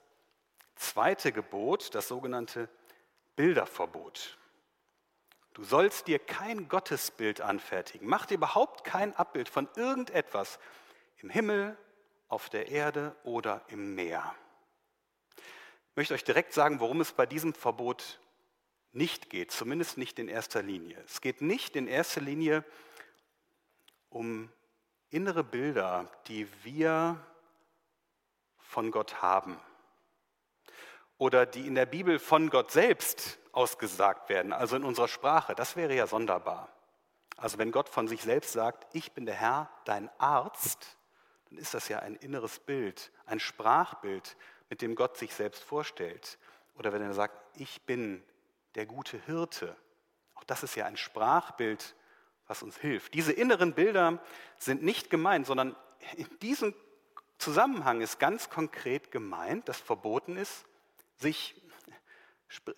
zweite 0.76 1.32
Gebot, 1.32 1.94
das 1.94 2.08
sogenannte 2.08 2.68
Bilderverbot. 3.36 4.38
Du 5.54 5.64
sollst 5.64 6.06
dir 6.06 6.18
kein 6.18 6.68
Gottesbild 6.68 7.40
anfertigen. 7.40 8.08
Mach 8.08 8.26
dir 8.26 8.34
überhaupt 8.34 8.84
kein 8.84 9.14
Abbild 9.14 9.48
von 9.48 9.68
irgendetwas 9.76 10.58
im 11.22 11.30
Himmel, 11.30 11.76
auf 12.28 12.48
der 12.48 12.68
Erde 12.68 13.14
oder 13.24 13.62
im 13.68 13.94
Meer. 13.94 14.34
Ich 15.36 15.96
möchte 15.96 16.14
euch 16.14 16.24
direkt 16.24 16.54
sagen, 16.54 16.80
worum 16.80 17.00
es 17.00 17.12
bei 17.12 17.26
diesem 17.26 17.52
Verbot 17.52 18.20
nicht 18.92 19.30
geht, 19.30 19.50
zumindest 19.50 19.98
nicht 19.98 20.18
in 20.18 20.28
erster 20.28 20.62
Linie. 20.62 21.02
Es 21.06 21.20
geht 21.20 21.42
nicht 21.42 21.76
in 21.76 21.86
erster 21.86 22.20
Linie 22.20 22.64
um 24.08 24.50
innere 25.10 25.44
Bilder, 25.44 26.10
die 26.26 26.48
wir 26.64 27.18
von 28.58 28.90
Gott 28.90 29.20
haben 29.20 29.60
oder 31.18 31.46
die 31.46 31.66
in 31.66 31.74
der 31.74 31.86
Bibel 31.86 32.18
von 32.18 32.50
Gott 32.50 32.70
selbst 32.70 33.38
ausgesagt 33.52 34.28
werden, 34.28 34.52
also 34.52 34.76
in 34.76 34.84
unserer 34.84 35.08
Sprache. 35.08 35.54
Das 35.54 35.76
wäre 35.76 35.94
ja 35.94 36.06
sonderbar. 36.06 36.72
Also 37.36 37.58
wenn 37.58 37.70
Gott 37.72 37.88
von 37.88 38.08
sich 38.08 38.22
selbst 38.22 38.52
sagt, 38.52 38.86
ich 38.94 39.12
bin 39.12 39.26
der 39.26 39.34
Herr, 39.34 39.70
dein 39.84 40.10
Arzt, 40.18 40.96
dann 41.52 41.60
ist 41.60 41.74
das 41.74 41.88
ja 41.88 41.98
ein 41.98 42.16
inneres 42.16 42.58
Bild, 42.58 43.12
ein 43.26 43.38
Sprachbild, 43.38 44.36
mit 44.70 44.80
dem 44.80 44.94
Gott 44.94 45.18
sich 45.18 45.34
selbst 45.34 45.62
vorstellt. 45.62 46.38
Oder 46.76 46.94
wenn 46.94 47.02
er 47.02 47.12
sagt, 47.12 47.34
ich 47.58 47.82
bin 47.82 48.24
der 48.74 48.86
gute 48.86 49.18
Hirte, 49.26 49.76
auch 50.34 50.44
das 50.44 50.62
ist 50.62 50.76
ja 50.76 50.86
ein 50.86 50.96
Sprachbild, 50.96 51.94
was 52.46 52.62
uns 52.62 52.78
hilft. 52.78 53.12
Diese 53.12 53.32
inneren 53.32 53.74
Bilder 53.74 54.22
sind 54.56 54.82
nicht 54.82 55.10
gemeint, 55.10 55.46
sondern 55.46 55.76
in 56.16 56.38
diesem 56.38 56.74
Zusammenhang 57.36 58.00
ist 58.00 58.18
ganz 58.18 58.48
konkret 58.48 59.10
gemeint, 59.10 59.68
dass 59.68 59.78
verboten 59.78 60.36
ist, 60.36 60.64
sich, 61.18 61.54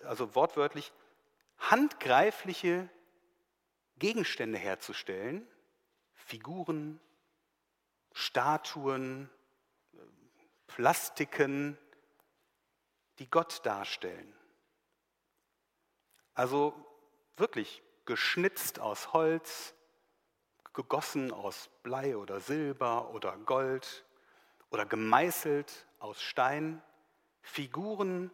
also 0.03 0.35
wortwörtlich, 0.35 0.91
handgreifliche 1.59 2.89
Gegenstände 3.99 4.57
herzustellen, 4.57 5.47
Figuren, 6.13 6.99
Statuen, 8.17 9.29
Plastiken, 10.67 11.77
die 13.19 13.29
Gott 13.29 13.65
darstellen. 13.65 14.33
Also 16.33 16.73
wirklich 17.35 17.83
geschnitzt 18.05 18.79
aus 18.79 19.11
Holz, 19.11 19.73
gegossen 20.73 21.33
aus 21.33 21.69
Blei 21.83 22.15
oder 22.15 22.39
Silber 22.39 23.09
oder 23.13 23.35
Gold 23.35 24.05
oder 24.71 24.85
gemeißelt 24.85 25.85
aus 25.99 26.21
Stein, 26.21 26.81
Figuren, 27.41 28.31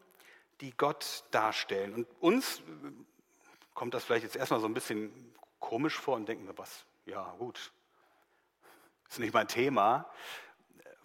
die 0.60 0.78
Gott 0.78 1.24
darstellen. 1.32 1.96
Und 1.96 2.08
uns 2.20 2.62
kommt 3.74 3.96
das 3.96 4.04
vielleicht 4.04 4.26
jetzt 4.26 4.36
erstmal 4.36 4.60
so 4.60 4.68
ein 4.68 4.76
bisschen 4.76 5.34
komisch 5.60 5.98
vor 5.98 6.18
und 6.18 6.30
denken 6.30 6.46
wir, 6.46 6.58
was, 6.60 6.86
ja 7.06 7.34
gut, 7.40 7.72
ist 9.12 9.20
nicht 9.20 9.34
mein 9.34 9.48
Thema. 9.48 10.10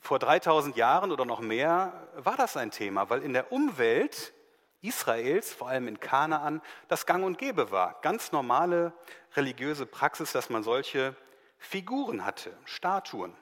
Vor 0.01 0.21
3000 0.21 0.77
Jahren 0.77 1.11
oder 1.11 1.25
noch 1.25 1.41
mehr 1.41 2.09
war 2.15 2.37
das 2.37 2.57
ein 2.57 2.71
Thema, 2.71 3.11
weil 3.11 3.23
in 3.23 3.33
der 3.33 3.51
Umwelt 3.51 4.33
Israels, 4.81 5.53
vor 5.53 5.69
allem 5.69 5.89
in 5.89 5.99
Kanaan, 5.99 6.63
das 6.87 7.07
Gang 7.07 7.25
und 7.25 7.39
Gäbe 7.39 7.73
war. 7.73 8.01
Ganz 8.03 8.31
normale 8.31 8.93
religiöse 9.35 9.87
Praxis, 9.87 10.31
dass 10.31 10.51
man 10.51 10.63
solche 10.63 11.17
Figuren 11.59 12.25
hatte, 12.25 12.57
Statuen, 12.65 13.37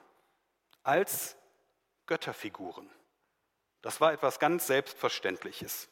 als 0.81 1.37
Götterfiguren. 2.07 2.89
Das 3.83 4.01
war 4.01 4.13
etwas 4.13 4.39
ganz 4.39 4.65
Selbstverständliches. 4.65 5.89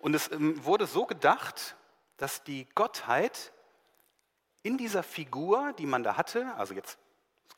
Und 0.00 0.14
es 0.14 0.32
ähm, 0.32 0.64
wurde 0.64 0.86
so 0.86 1.06
gedacht, 1.06 1.76
dass 2.16 2.42
die 2.42 2.66
Gottheit 2.74 3.52
in 4.62 4.76
dieser 4.76 5.04
Figur, 5.04 5.72
die 5.74 5.86
man 5.86 6.02
da 6.02 6.16
hatte, 6.16 6.52
also 6.56 6.74
jetzt 6.74 6.98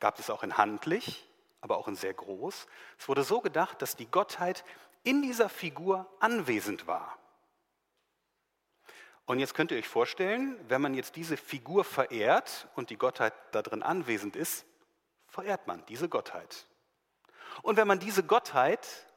gab 0.01 0.19
es 0.19 0.29
auch 0.29 0.43
in 0.43 0.57
handlich, 0.57 1.25
aber 1.61 1.77
auch 1.77 1.87
in 1.87 1.95
sehr 1.95 2.13
groß. 2.13 2.67
Es 2.97 3.07
wurde 3.07 3.23
so 3.23 3.39
gedacht, 3.39 3.81
dass 3.81 3.95
die 3.95 4.07
Gottheit 4.07 4.65
in 5.03 5.21
dieser 5.21 5.47
Figur 5.47 6.05
anwesend 6.19 6.87
war. 6.87 7.17
Und 9.25 9.39
jetzt 9.39 9.53
könnt 9.53 9.71
ihr 9.71 9.77
euch 9.77 9.87
vorstellen, 9.87 10.57
wenn 10.67 10.81
man 10.81 10.93
jetzt 10.93 11.15
diese 11.15 11.37
Figur 11.37 11.85
verehrt 11.85 12.67
und 12.75 12.89
die 12.89 12.97
Gottheit 12.97 13.33
da 13.51 13.61
drin 13.61 13.83
anwesend 13.83 14.35
ist, 14.35 14.65
verehrt 15.27 15.67
man 15.67 15.85
diese 15.85 16.09
Gottheit. 16.09 16.67
Und 17.61 17.77
wenn 17.77 17.87
man 17.87 17.99
diese 17.99 18.23
Gottheit, 18.23 19.07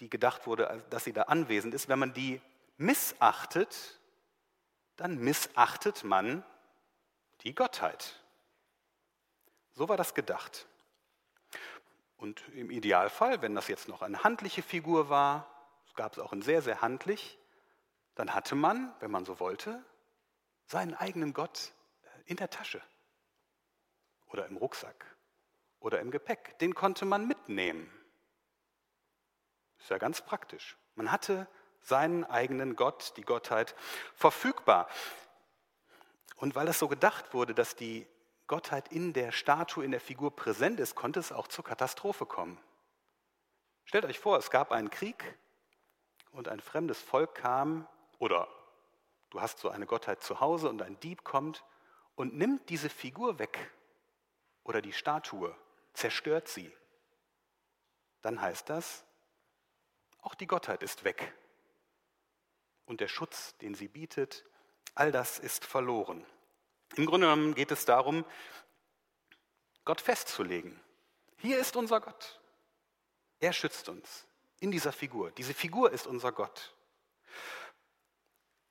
die 0.00 0.10
gedacht 0.10 0.46
wurde, 0.46 0.84
dass 0.90 1.04
sie 1.04 1.12
da 1.12 1.22
anwesend 1.22 1.74
ist, 1.74 1.88
wenn 1.88 1.98
man 1.98 2.14
die 2.14 2.40
missachtet, 2.76 4.00
dann 4.96 5.18
missachtet 5.18 6.02
man 6.02 6.44
die 7.42 7.54
Gottheit. 7.54 8.23
So 9.74 9.88
war 9.88 9.96
das 9.96 10.14
gedacht. 10.14 10.66
Und 12.16 12.42
im 12.54 12.70
Idealfall, 12.70 13.42
wenn 13.42 13.54
das 13.54 13.68
jetzt 13.68 13.88
noch 13.88 14.02
eine 14.02 14.24
handliche 14.24 14.62
Figur 14.62 15.08
war, 15.08 15.50
das 15.86 15.94
gab 15.94 16.12
es 16.12 16.18
auch 16.18 16.32
in 16.32 16.42
sehr, 16.42 16.62
sehr 16.62 16.80
handlich, 16.80 17.38
dann 18.14 18.34
hatte 18.34 18.54
man, 18.54 18.94
wenn 19.00 19.10
man 19.10 19.24
so 19.24 19.40
wollte, 19.40 19.84
seinen 20.66 20.94
eigenen 20.94 21.34
Gott 21.34 21.72
äh, 22.02 22.30
in 22.30 22.36
der 22.36 22.50
Tasche 22.50 22.80
oder 24.26 24.46
im 24.46 24.56
Rucksack 24.56 25.04
oder 25.80 26.00
im 26.00 26.10
Gepäck. 26.10 26.58
Den 26.60 26.74
konnte 26.74 27.04
man 27.04 27.26
mitnehmen. 27.26 27.90
Ist 29.78 29.90
ja 29.90 29.98
ganz 29.98 30.22
praktisch. 30.22 30.78
Man 30.94 31.10
hatte 31.10 31.48
seinen 31.80 32.24
eigenen 32.24 32.76
Gott, 32.76 33.12
die 33.16 33.22
Gottheit, 33.22 33.74
verfügbar. 34.14 34.88
Und 36.36 36.54
weil 36.54 36.68
es 36.68 36.78
so 36.78 36.88
gedacht 36.88 37.34
wurde, 37.34 37.54
dass 37.54 37.76
die 37.76 38.06
Gottheit 38.46 38.88
in 38.88 39.12
der 39.12 39.32
Statue, 39.32 39.84
in 39.84 39.90
der 39.90 40.00
Figur 40.00 40.34
präsent 40.34 40.80
ist, 40.80 40.94
konnte 40.94 41.20
es 41.20 41.32
auch 41.32 41.48
zur 41.48 41.64
Katastrophe 41.64 42.26
kommen. 42.26 42.60
Stellt 43.84 44.04
euch 44.04 44.18
vor, 44.18 44.38
es 44.38 44.50
gab 44.50 44.72
einen 44.72 44.90
Krieg 44.90 45.38
und 46.30 46.48
ein 46.48 46.60
fremdes 46.60 47.00
Volk 47.00 47.34
kam, 47.34 47.88
oder 48.18 48.48
du 49.30 49.40
hast 49.40 49.58
so 49.58 49.68
eine 49.68 49.86
Gottheit 49.86 50.22
zu 50.22 50.40
Hause 50.40 50.68
und 50.68 50.82
ein 50.82 50.98
Dieb 51.00 51.24
kommt 51.24 51.64
und 52.14 52.34
nimmt 52.34 52.68
diese 52.70 52.88
Figur 52.88 53.38
weg 53.38 53.72
oder 54.62 54.80
die 54.80 54.92
Statue, 54.92 55.54
zerstört 55.92 56.48
sie. 56.48 56.72
Dann 58.22 58.40
heißt 58.40 58.68
das, 58.68 59.04
auch 60.22 60.34
die 60.34 60.46
Gottheit 60.46 60.82
ist 60.82 61.04
weg. 61.04 61.34
Und 62.86 63.00
der 63.00 63.08
Schutz, 63.08 63.56
den 63.58 63.74
sie 63.74 63.88
bietet, 63.88 64.44
all 64.94 65.12
das 65.12 65.38
ist 65.38 65.64
verloren. 65.64 66.24
Im 66.96 67.06
Grunde 67.06 67.26
genommen 67.26 67.54
geht 67.54 67.70
es 67.70 67.84
darum, 67.84 68.24
Gott 69.84 70.00
festzulegen. 70.00 70.80
Hier 71.38 71.58
ist 71.58 71.76
unser 71.76 72.00
Gott. 72.00 72.40
Er 73.40 73.52
schützt 73.52 73.88
uns 73.88 74.26
in 74.60 74.70
dieser 74.70 74.92
Figur. 74.92 75.30
Diese 75.32 75.54
Figur 75.54 75.90
ist 75.92 76.06
unser 76.06 76.32
Gott. 76.32 76.74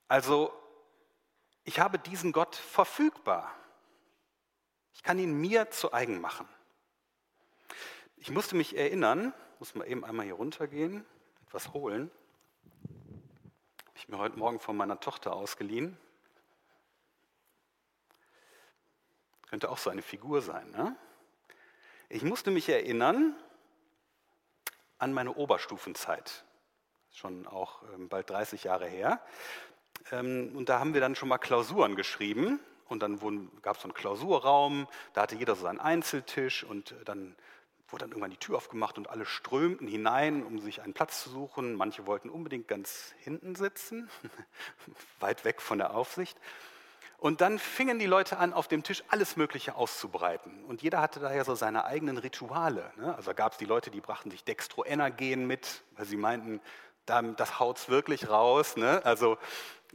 Also, 0.08 0.52
ich 1.64 1.80
habe 1.80 1.98
diesen 1.98 2.32
Gott 2.32 2.56
verfügbar. 2.56 3.54
Ich 4.92 5.02
kann 5.02 5.18
ihn 5.18 5.40
mir 5.40 5.70
zu 5.70 5.92
eigen 5.92 6.20
machen. 6.20 6.48
Ich 8.16 8.30
musste 8.30 8.56
mich 8.56 8.76
erinnern, 8.76 9.34
muss 9.58 9.74
mal 9.74 9.86
eben 9.86 10.04
einmal 10.04 10.24
hier 10.24 10.34
runtergehen, 10.34 11.04
etwas 11.46 11.72
holen. 11.72 12.10
Habe 13.86 13.96
ich 13.96 14.08
mir 14.08 14.18
heute 14.18 14.38
Morgen 14.38 14.60
von 14.60 14.76
meiner 14.76 14.98
Tochter 14.98 15.34
ausgeliehen. 15.34 15.98
Könnte 19.54 19.70
auch 19.70 19.78
so 19.78 19.88
eine 19.88 20.02
Figur 20.02 20.42
sein. 20.42 20.68
Ne? 20.72 20.96
Ich 22.08 22.24
musste 22.24 22.50
mich 22.50 22.68
erinnern 22.68 23.36
an 24.98 25.12
meine 25.12 25.32
Oberstufenzeit. 25.32 26.42
Schon 27.12 27.46
auch 27.46 27.84
ähm, 27.94 28.08
bald 28.08 28.28
30 28.30 28.64
Jahre 28.64 28.88
her. 28.88 29.20
Ähm, 30.10 30.56
und 30.56 30.68
da 30.68 30.80
haben 30.80 30.92
wir 30.92 31.00
dann 31.00 31.14
schon 31.14 31.28
mal 31.28 31.38
Klausuren 31.38 31.94
geschrieben. 31.94 32.58
Und 32.88 33.04
dann 33.04 33.20
gab 33.62 33.76
es 33.76 33.82
so 33.82 33.86
einen 33.86 33.94
Klausurraum, 33.94 34.88
da 35.12 35.22
hatte 35.22 35.36
jeder 35.36 35.54
so 35.54 35.62
seinen 35.62 35.78
Einzeltisch 35.78 36.64
und 36.64 36.92
dann 37.04 37.36
wurde 37.90 38.02
dann 38.02 38.10
irgendwann 38.10 38.32
die 38.32 38.38
Tür 38.38 38.56
aufgemacht 38.56 38.98
und 38.98 39.08
alle 39.08 39.24
strömten 39.24 39.86
hinein, 39.86 40.42
um 40.42 40.58
sich 40.58 40.82
einen 40.82 40.94
Platz 40.94 41.22
zu 41.22 41.30
suchen. 41.30 41.76
Manche 41.76 42.08
wollten 42.08 42.28
unbedingt 42.28 42.66
ganz 42.66 43.14
hinten 43.20 43.54
sitzen, 43.54 44.10
weit 45.20 45.44
weg 45.44 45.62
von 45.62 45.78
der 45.78 45.94
Aufsicht. 45.94 46.40
Und 47.24 47.40
dann 47.40 47.58
fingen 47.58 47.98
die 47.98 48.04
Leute 48.04 48.36
an, 48.36 48.52
auf 48.52 48.68
dem 48.68 48.82
Tisch 48.82 49.02
alles 49.08 49.36
Mögliche 49.36 49.76
auszubreiten. 49.76 50.62
Und 50.64 50.82
jeder 50.82 51.00
hatte 51.00 51.20
daher 51.20 51.42
so 51.46 51.54
seine 51.54 51.86
eigenen 51.86 52.18
Rituale. 52.18 52.92
Ne? 52.96 53.14
Also 53.16 53.32
gab 53.32 53.52
es 53.52 53.56
die 53.56 53.64
Leute, 53.64 53.90
die 53.90 54.02
brachten 54.02 54.30
sich 54.30 54.44
Dextroenergen 54.44 55.46
mit, 55.46 55.84
weil 55.96 56.04
sie 56.04 56.18
meinten, 56.18 56.60
das 57.06 57.58
haut 57.58 57.88
wirklich 57.88 58.28
raus. 58.28 58.76
Ne? 58.76 59.00
Also 59.06 59.38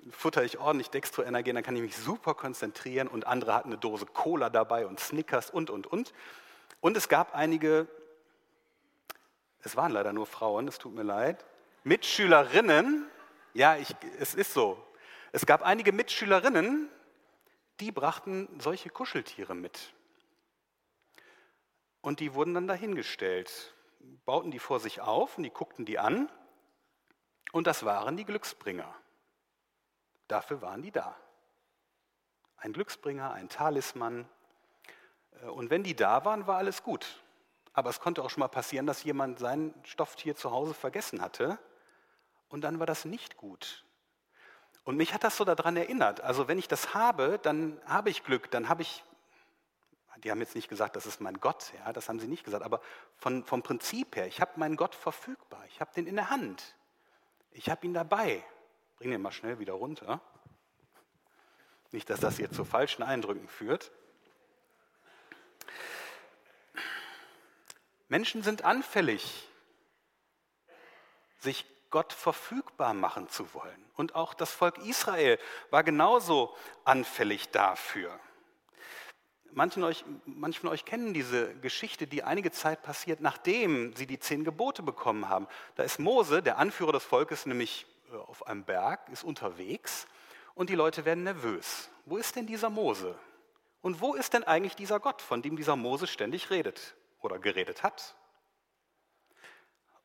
futter 0.10 0.44
ich 0.44 0.58
ordentlich 0.58 0.90
Dextroenergen, 0.90 1.54
dann 1.54 1.64
kann 1.64 1.76
ich 1.76 1.84
mich 1.84 1.96
super 1.98 2.34
konzentrieren. 2.34 3.08
Und 3.08 3.28
andere 3.28 3.54
hatten 3.54 3.70
eine 3.70 3.78
Dose 3.78 4.08
Cola 4.08 4.50
dabei 4.50 4.88
und 4.88 5.00
Snickers 5.00 5.52
und, 5.52 5.70
und, 5.70 5.86
und. 5.86 6.16
Und 6.82 6.98
es 6.98 7.10
gab 7.10 7.36
einige, 7.36 7.86
es 9.62 9.76
waren 9.76 9.92
leider 9.92 10.14
nur 10.14 10.26
Frauen, 10.26 10.68
es 10.68 10.80
tut 10.80 10.96
mir 10.96 11.04
leid, 11.04 11.46
Mitschülerinnen, 11.84 13.06
ja, 13.54 13.76
ich, 13.76 13.96
es 14.18 14.34
ist 14.34 14.52
so, 14.52 14.84
es 15.32 15.46
gab 15.46 15.62
einige 15.62 15.92
Mitschülerinnen, 15.92 16.90
die 17.80 17.92
brachten 17.92 18.48
solche 18.60 18.90
Kuscheltiere 18.90 19.56
mit. 19.56 19.94
Und 22.02 22.20
die 22.20 22.34
wurden 22.34 22.54
dann 22.54 22.68
dahingestellt, 22.68 23.74
bauten 24.26 24.52
die 24.52 24.60
vor 24.60 24.80
sich 24.80 25.02
auf 25.02 25.38
und 25.38 25.44
die 25.44 25.50
guckten 25.50 25.86
die 25.86 26.00
an. 26.00 26.30
Und 27.52 27.68
das 27.68 27.84
waren 27.84 28.16
die 28.16 28.26
Glücksbringer. 28.26 28.94
Dafür 30.28 30.62
waren 30.62 30.82
die 30.82 30.92
da. 30.92 31.18
Ein 32.58 32.74
Glücksbringer, 32.74 33.34
ein 33.34 33.50
Talisman. 33.50 34.30
Äh, 35.42 35.46
und 35.48 35.70
wenn 35.70 35.84
die 35.84 35.96
da 35.96 36.26
waren, 36.26 36.46
war 36.46 36.58
alles 36.58 36.84
gut. 36.84 37.24
Aber 37.74 37.90
es 37.90 38.00
konnte 38.00 38.24
auch 38.24 38.30
schon 38.30 38.42
mal 38.42 38.48
passieren, 38.48 38.86
dass 38.86 39.04
jemand 39.04 39.40
sein 39.40 39.74
Stofftier 39.84 40.36
zu 40.36 40.52
Hause 40.52 40.74
vergessen 40.74 41.22
hatte. 41.22 41.58
Und 42.50 42.62
dann 42.62 42.80
war 42.80 42.86
das 42.86 43.06
nicht 43.06 43.38
gut. 43.38 43.86
Und 44.84 44.98
mich 44.98 45.14
hat 45.14 45.24
das 45.24 45.38
so 45.38 45.46
daran 45.46 45.78
erinnert. 45.78 46.22
Also 46.22 46.48
wenn 46.48 46.58
ich 46.58 46.68
das 46.68 46.94
habe, 46.94 47.40
dann 47.42 47.80
habe 47.86 48.10
ich 48.10 48.24
Glück, 48.24 48.50
dann 48.52 48.70
habe 48.70 48.82
ich, 48.82 49.04
die 50.24 50.32
haben 50.32 50.40
jetzt 50.40 50.56
nicht 50.56 50.70
gesagt, 50.70 50.96
das 50.96 51.06
ist 51.06 51.22
mein 51.22 51.40
Gott, 51.40 51.72
ja, 51.78 51.94
das 51.94 52.10
haben 52.10 52.20
sie 52.20 52.28
nicht 52.28 52.44
gesagt, 52.44 52.64
aber 52.64 52.82
von, 53.18 53.44
vom 53.44 53.62
Prinzip 53.62 54.16
her, 54.16 54.28
ich 54.28 54.42
habe 54.42 54.52
meinen 54.56 54.76
Gott 54.76 54.96
verfügbar, 54.96 55.64
ich 55.68 55.80
habe 55.80 55.92
den 55.94 56.08
in 56.08 56.16
der 56.16 56.30
Hand, 56.30 56.76
ich 57.52 57.70
habe 57.70 57.86
ihn 57.86 57.94
dabei. 57.94 58.44
Bring 58.98 59.12
den 59.12 59.22
mal 59.22 59.32
schnell 59.32 59.60
wieder 59.60 59.74
runter. 59.74 60.20
Nicht, 61.92 62.10
dass 62.10 62.20
das 62.20 62.36
hier 62.36 62.52
zu 62.52 62.66
falschen 62.66 63.02
Eindrücken 63.02 63.48
führt. 63.48 63.92
Menschen 68.10 68.44
sind 68.44 68.66
anfällig, 68.66 69.48
sich 71.40 71.66
Gott 71.90 72.14
verfügbar 72.14 72.94
machen 72.94 73.30
zu 73.30 73.54
wollen. 73.54 73.86
Und 73.96 74.16
auch 74.16 74.34
das 74.34 74.52
Volk 74.52 74.78
Israel 74.80 75.40
war 75.70 75.84
genauso 75.84 76.56
anfällig 76.86 77.50
dafür. 77.50 78.18
Manche 79.52 79.76
von, 79.76 79.84
euch, 79.84 80.06
manche 80.26 80.62
von 80.62 80.70
euch 80.70 80.86
kennen 80.86 81.14
diese 81.14 81.56
Geschichte, 81.56 82.06
die 82.06 82.24
einige 82.24 82.52
Zeit 82.52 82.84
passiert, 82.84 83.20
nachdem 83.20 83.96
sie 83.96 84.06
die 84.06 84.20
zehn 84.20 84.44
Gebote 84.44 84.84
bekommen 84.84 85.28
haben. 85.28 85.48
Da 85.76 85.84
ist 85.84 86.00
Mose, 86.00 86.44
der 86.44 86.60
Anführer 86.60 86.92
des 86.92 87.04
Volkes, 87.04 87.46
nämlich 87.46 87.88
äh, 88.12 88.16
auf 88.16 88.46
einem 88.46 88.64
Berg, 88.64 89.10
ist 89.10 89.24
unterwegs 89.24 90.08
und 90.54 90.70
die 90.70 90.76
Leute 90.76 91.06
werden 91.06 91.24
nervös. 91.24 91.90
Wo 92.06 92.18
ist 92.18 92.36
denn 92.36 92.46
dieser 92.46 92.70
Mose? 92.70 93.18
Und 93.82 94.02
wo 94.02 94.14
ist 94.14 94.34
denn 94.34 94.44
eigentlich 94.44 94.76
dieser 94.76 95.00
Gott, 95.00 95.22
von 95.22 95.42
dem 95.42 95.56
dieser 95.56 95.76
Mose 95.76 96.06
ständig 96.06 96.50
redet 96.50 96.96
oder 97.22 97.40
geredet 97.40 97.82
hat? 97.82 98.16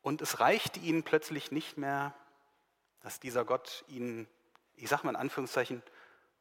Und 0.05 0.21
es 0.21 0.39
reichte 0.39 0.79
ihnen 0.81 1.01
plötzlich 1.01 1.51
nicht 1.51 1.79
mehr, 1.79 2.13
dass 3.01 3.19
dieser 3.19 3.43
Gott 3.43 3.83
ihnen, 3.87 4.27
ich 4.75 4.87
sage 4.87 5.01
mal 5.03 5.09
in 5.09 5.15
Anführungszeichen, 5.15 5.81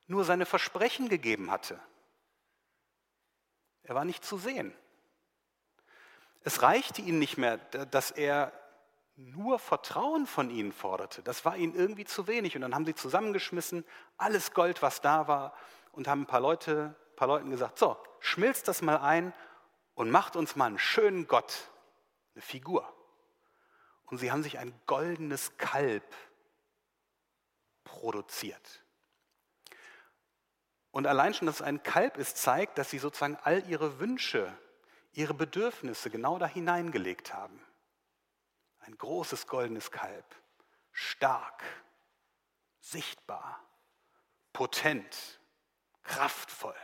nur 0.07 0.27
seine 0.27 0.45
Versprechen 0.45 1.09
gegeben 1.09 1.51
hatte. 1.51 1.81
Er 3.85 3.95
war 3.95 4.05
nicht 4.05 4.23
zu 4.23 4.37
sehen. 4.37 4.75
Es 6.43 6.61
reichte 6.61 7.01
ihnen 7.01 7.19
nicht 7.19 7.39
mehr, 7.39 7.57
dass 7.57 8.11
er 8.11 8.53
nur 9.17 9.59
Vertrauen 9.59 10.27
von 10.27 10.51
ihnen 10.51 10.73
forderte. 10.73 11.23
Das 11.23 11.47
war 11.47 11.57
ihnen 11.57 11.75
irgendwie 11.75 12.05
zu 12.05 12.27
wenig. 12.27 12.57
Und 12.57 12.61
dann 12.61 12.75
haben 12.75 12.85
sie 12.85 12.95
zusammengeschmissen, 12.95 13.87
alles 14.19 14.53
Gold, 14.53 14.83
was 14.83 15.01
da 15.01 15.27
war, 15.27 15.57
und 15.93 16.07
haben 16.07 16.25
ein 16.25 16.27
paar, 16.27 16.41
Leute, 16.41 16.95
ein 17.13 17.17
paar 17.17 17.29
Leuten 17.29 17.49
gesagt, 17.49 17.79
so, 17.79 17.97
schmilzt 18.21 18.69
das 18.69 18.83
mal 18.83 18.99
ein 18.99 19.33
und 19.95 20.11
macht 20.11 20.37
uns 20.37 20.55
mal 20.55 20.67
einen 20.67 20.79
schönen 20.79 21.27
Gott, 21.27 21.71
eine 22.35 22.43
Figur 22.43 22.94
und 24.07 24.19
sie 24.19 24.31
haben 24.31 24.43
sich 24.43 24.59
ein 24.59 24.73
goldenes 24.87 25.57
Kalb 25.57 26.05
produziert. 27.85 28.85
Und 30.91 31.07
allein 31.07 31.35
schon, 31.35 31.47
dass 31.47 31.57
es 31.57 31.63
ein 31.63 31.83
Kalb 31.83 32.19
ist, 32.19 32.37
zeigt, 32.37 32.79
dass 32.79 32.91
sie 32.91 32.99
sozusagen 32.99 33.37
all 33.43 33.69
ihre 33.69 33.99
Wünsche, 33.99 34.57
ihre 35.13 35.35
Bedürfnisse 35.35 36.11
genau 36.11 36.39
da 36.39 36.47
hineingelegt 36.47 37.35
haben. 37.35 37.61
Ein 38.81 38.97
großes 38.97 39.47
goldenes 39.47 39.91
Kalb, 39.91 40.25
stark, 40.93 41.65
sichtbar, 42.81 43.61
potent, 44.53 45.41
kraftvoll. 46.05 46.77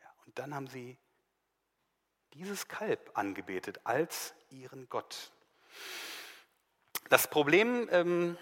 Ja, 0.00 0.12
und 0.26 0.38
dann 0.38 0.54
haben 0.54 0.66
sie 0.66 0.98
dieses 2.34 2.68
Kalb 2.68 3.12
angebetet 3.14 3.80
als 3.84 4.34
ihren 4.50 4.88
Gott. 4.88 5.32
Das 7.08 7.28
Problem, 7.28 7.88
ähm, 7.90 8.36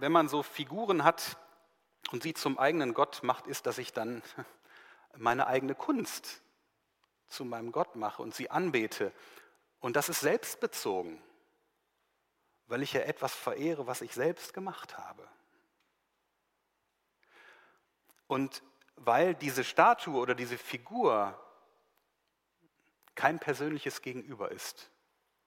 wenn 0.00 0.12
man 0.12 0.28
so 0.28 0.42
Figuren 0.42 1.04
hat 1.04 1.36
und 2.10 2.22
sie 2.22 2.34
zum 2.34 2.58
eigenen 2.58 2.94
Gott 2.94 3.22
macht, 3.22 3.46
ist, 3.46 3.66
dass 3.66 3.78
ich 3.78 3.92
dann 3.92 4.22
meine 5.16 5.46
eigene 5.46 5.74
Kunst 5.74 6.42
zu 7.26 7.44
meinem 7.44 7.72
Gott 7.72 7.96
mache 7.96 8.22
und 8.22 8.34
sie 8.34 8.50
anbete. 8.50 9.12
Und 9.80 9.96
das 9.96 10.08
ist 10.08 10.20
selbstbezogen, 10.20 11.22
weil 12.66 12.82
ich 12.82 12.92
ja 12.92 13.00
etwas 13.02 13.34
verehre, 13.34 13.86
was 13.86 14.00
ich 14.00 14.14
selbst 14.14 14.54
gemacht 14.54 14.96
habe. 14.98 15.28
Und 18.26 18.62
weil 18.96 19.34
diese 19.34 19.64
Statue 19.64 20.18
oder 20.18 20.34
diese 20.34 20.58
Figur 20.58 21.38
kein 23.14 23.38
persönliches 23.38 24.02
Gegenüber 24.02 24.50
ist, 24.50 24.90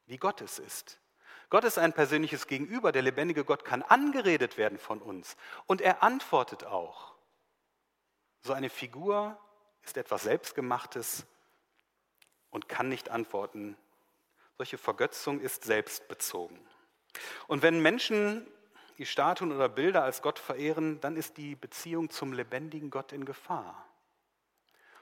wie 0.07 0.17
Gott 0.17 0.41
es 0.41 0.59
ist, 0.59 1.00
Gott 1.51 1.65
ist 1.65 1.77
ein 1.77 1.91
persönliches 1.91 2.47
Gegenüber. 2.47 2.93
Der 2.93 3.01
lebendige 3.01 3.43
Gott 3.43 3.65
kann 3.65 3.83
angeredet 3.83 4.57
werden 4.57 4.79
von 4.79 5.01
uns. 5.01 5.35
Und 5.67 5.81
er 5.81 6.01
antwortet 6.01 6.63
auch. 6.63 7.13
So 8.39 8.53
eine 8.53 8.69
Figur 8.69 9.37
ist 9.83 9.97
etwas 9.97 10.23
Selbstgemachtes 10.23 11.27
und 12.51 12.69
kann 12.69 12.87
nicht 12.87 13.09
antworten. 13.09 13.75
Solche 14.57 14.77
Vergötzung 14.77 15.41
ist 15.41 15.65
selbstbezogen. 15.65 16.57
Und 17.47 17.61
wenn 17.63 17.81
Menschen 17.81 18.47
die 18.97 19.05
Statuen 19.05 19.51
oder 19.51 19.67
Bilder 19.67 20.03
als 20.03 20.21
Gott 20.21 20.39
verehren, 20.39 21.01
dann 21.01 21.17
ist 21.17 21.35
die 21.35 21.55
Beziehung 21.55 22.09
zum 22.09 22.31
lebendigen 22.31 22.91
Gott 22.91 23.11
in 23.11 23.25
Gefahr. 23.25 23.85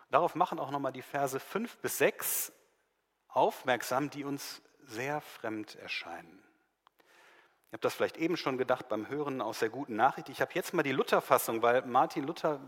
Darauf 0.09 0.33
machen 0.33 0.57
auch 0.57 0.71
nochmal 0.71 0.93
die 0.93 1.03
Verse 1.03 1.39
5 1.39 1.77
bis 1.77 1.99
6 1.99 2.51
aufmerksam, 3.27 4.09
die 4.09 4.23
uns 4.23 4.63
sehr 4.89 5.21
fremd 5.21 5.75
erscheinen. 5.75 6.43
Ihr 7.69 7.73
habt 7.73 7.85
das 7.85 7.93
vielleicht 7.93 8.17
eben 8.17 8.35
schon 8.35 8.57
gedacht 8.57 8.89
beim 8.89 9.09
Hören 9.09 9.41
aus 9.41 9.59
der 9.59 9.69
guten 9.69 9.95
Nachricht. 9.95 10.29
Ich 10.29 10.41
habe 10.41 10.51
jetzt 10.55 10.73
mal 10.73 10.81
die 10.81 10.91
Lutherfassung, 10.91 11.61
weil 11.61 11.83
Martin 11.83 12.23
Luther, 12.23 12.59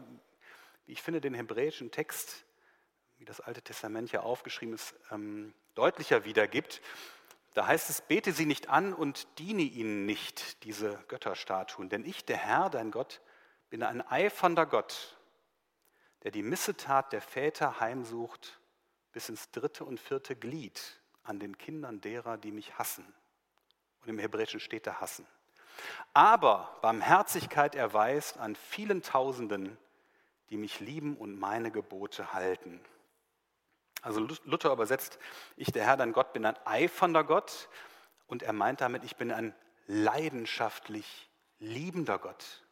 wie 0.85 0.91
ich 0.91 1.01
finde, 1.01 1.21
den 1.21 1.33
hebräischen 1.33 1.89
Text, 1.89 2.45
wie 3.17 3.25
das 3.25 3.41
Alte 3.41 3.63
Testament 3.63 4.11
ja 4.11 4.21
aufgeschrieben 4.21 4.75
ist, 4.75 4.93
ähm, 5.09 5.55
deutlicher 5.73 6.23
wiedergibt. 6.23 6.81
Da 7.55 7.65
heißt 7.65 7.89
es, 7.89 8.01
bete 8.01 8.31
sie 8.31 8.45
nicht 8.45 8.69
an 8.69 8.93
und 8.93 9.27
diene 9.39 9.63
ihnen 9.63 10.05
nicht, 10.05 10.63
diese 10.63 11.03
Götterstatuen. 11.07 11.89
Denn 11.89 12.05
ich, 12.05 12.23
der 12.23 12.37
Herr, 12.37 12.69
dein 12.69 12.91
Gott, 12.91 13.21
bin 13.71 13.81
ein 13.81 14.07
eifernder 14.07 14.67
Gott, 14.67 15.17
der 16.23 16.31
die 16.31 16.43
Missetat 16.43 17.11
der 17.11 17.21
Väter 17.21 17.79
heimsucht 17.79 18.59
bis 19.11 19.29
ins 19.29 19.49
dritte 19.49 19.83
und 19.83 19.99
vierte 19.99 20.35
Glied 20.35 21.00
an 21.23 21.39
den 21.39 21.57
Kindern 21.57 22.01
derer, 22.01 22.37
die 22.37 22.51
mich 22.51 22.77
hassen. 22.77 23.05
Und 24.01 24.09
im 24.09 24.19
Hebräischen 24.19 24.59
steht 24.59 24.87
da 24.87 24.99
hassen. 24.99 25.25
Aber 26.13 26.77
Barmherzigkeit 26.81 27.75
erweist 27.75 28.37
an 28.37 28.55
vielen 28.55 29.01
Tausenden, 29.01 29.77
die 30.49 30.57
mich 30.57 30.79
lieben 30.79 31.15
und 31.15 31.39
meine 31.39 31.71
Gebote 31.71 32.33
halten. 32.33 32.81
Also 34.01 34.19
Luther 34.45 34.73
übersetzt, 34.73 35.19
ich 35.55 35.71
der 35.71 35.85
Herr, 35.85 35.97
dein 35.97 36.11
Gott, 36.11 36.33
bin 36.33 36.45
ein 36.45 36.57
eifernder 36.65 37.23
Gott 37.23 37.69
und 38.27 38.43
er 38.43 38.53
meint 38.53 38.81
damit, 38.81 39.03
ich 39.03 39.15
bin 39.15 39.31
ein 39.31 39.55
leidenschaftlich 39.85 41.29
liebender 41.59 42.17
Gott. 42.17 42.63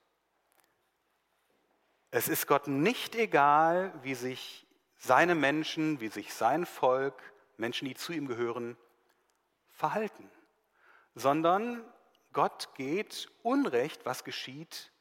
Es 2.12 2.28
ist 2.28 2.48
Gott 2.48 2.68
nicht 2.68 3.16
egal, 3.16 3.94
wie 4.02 4.16
sich 4.16 4.66
seine 4.98 5.36
Menschen, 5.36 6.02
wie 6.02 6.08
sich 6.08 6.34
sein 6.34 6.66
Volk, 6.66 7.22
Menschen, 7.60 7.88
die 7.88 7.96
zu 7.96 8.14
ihm 8.14 8.28
gehören, 8.28 8.78
verhalten, 9.72 10.30
sondern 11.16 11.84
Gott 12.34 12.70
geht 12.76 13.30
Unrecht, 13.44 14.06
was 14.06 14.24
geschieht, 14.24 14.92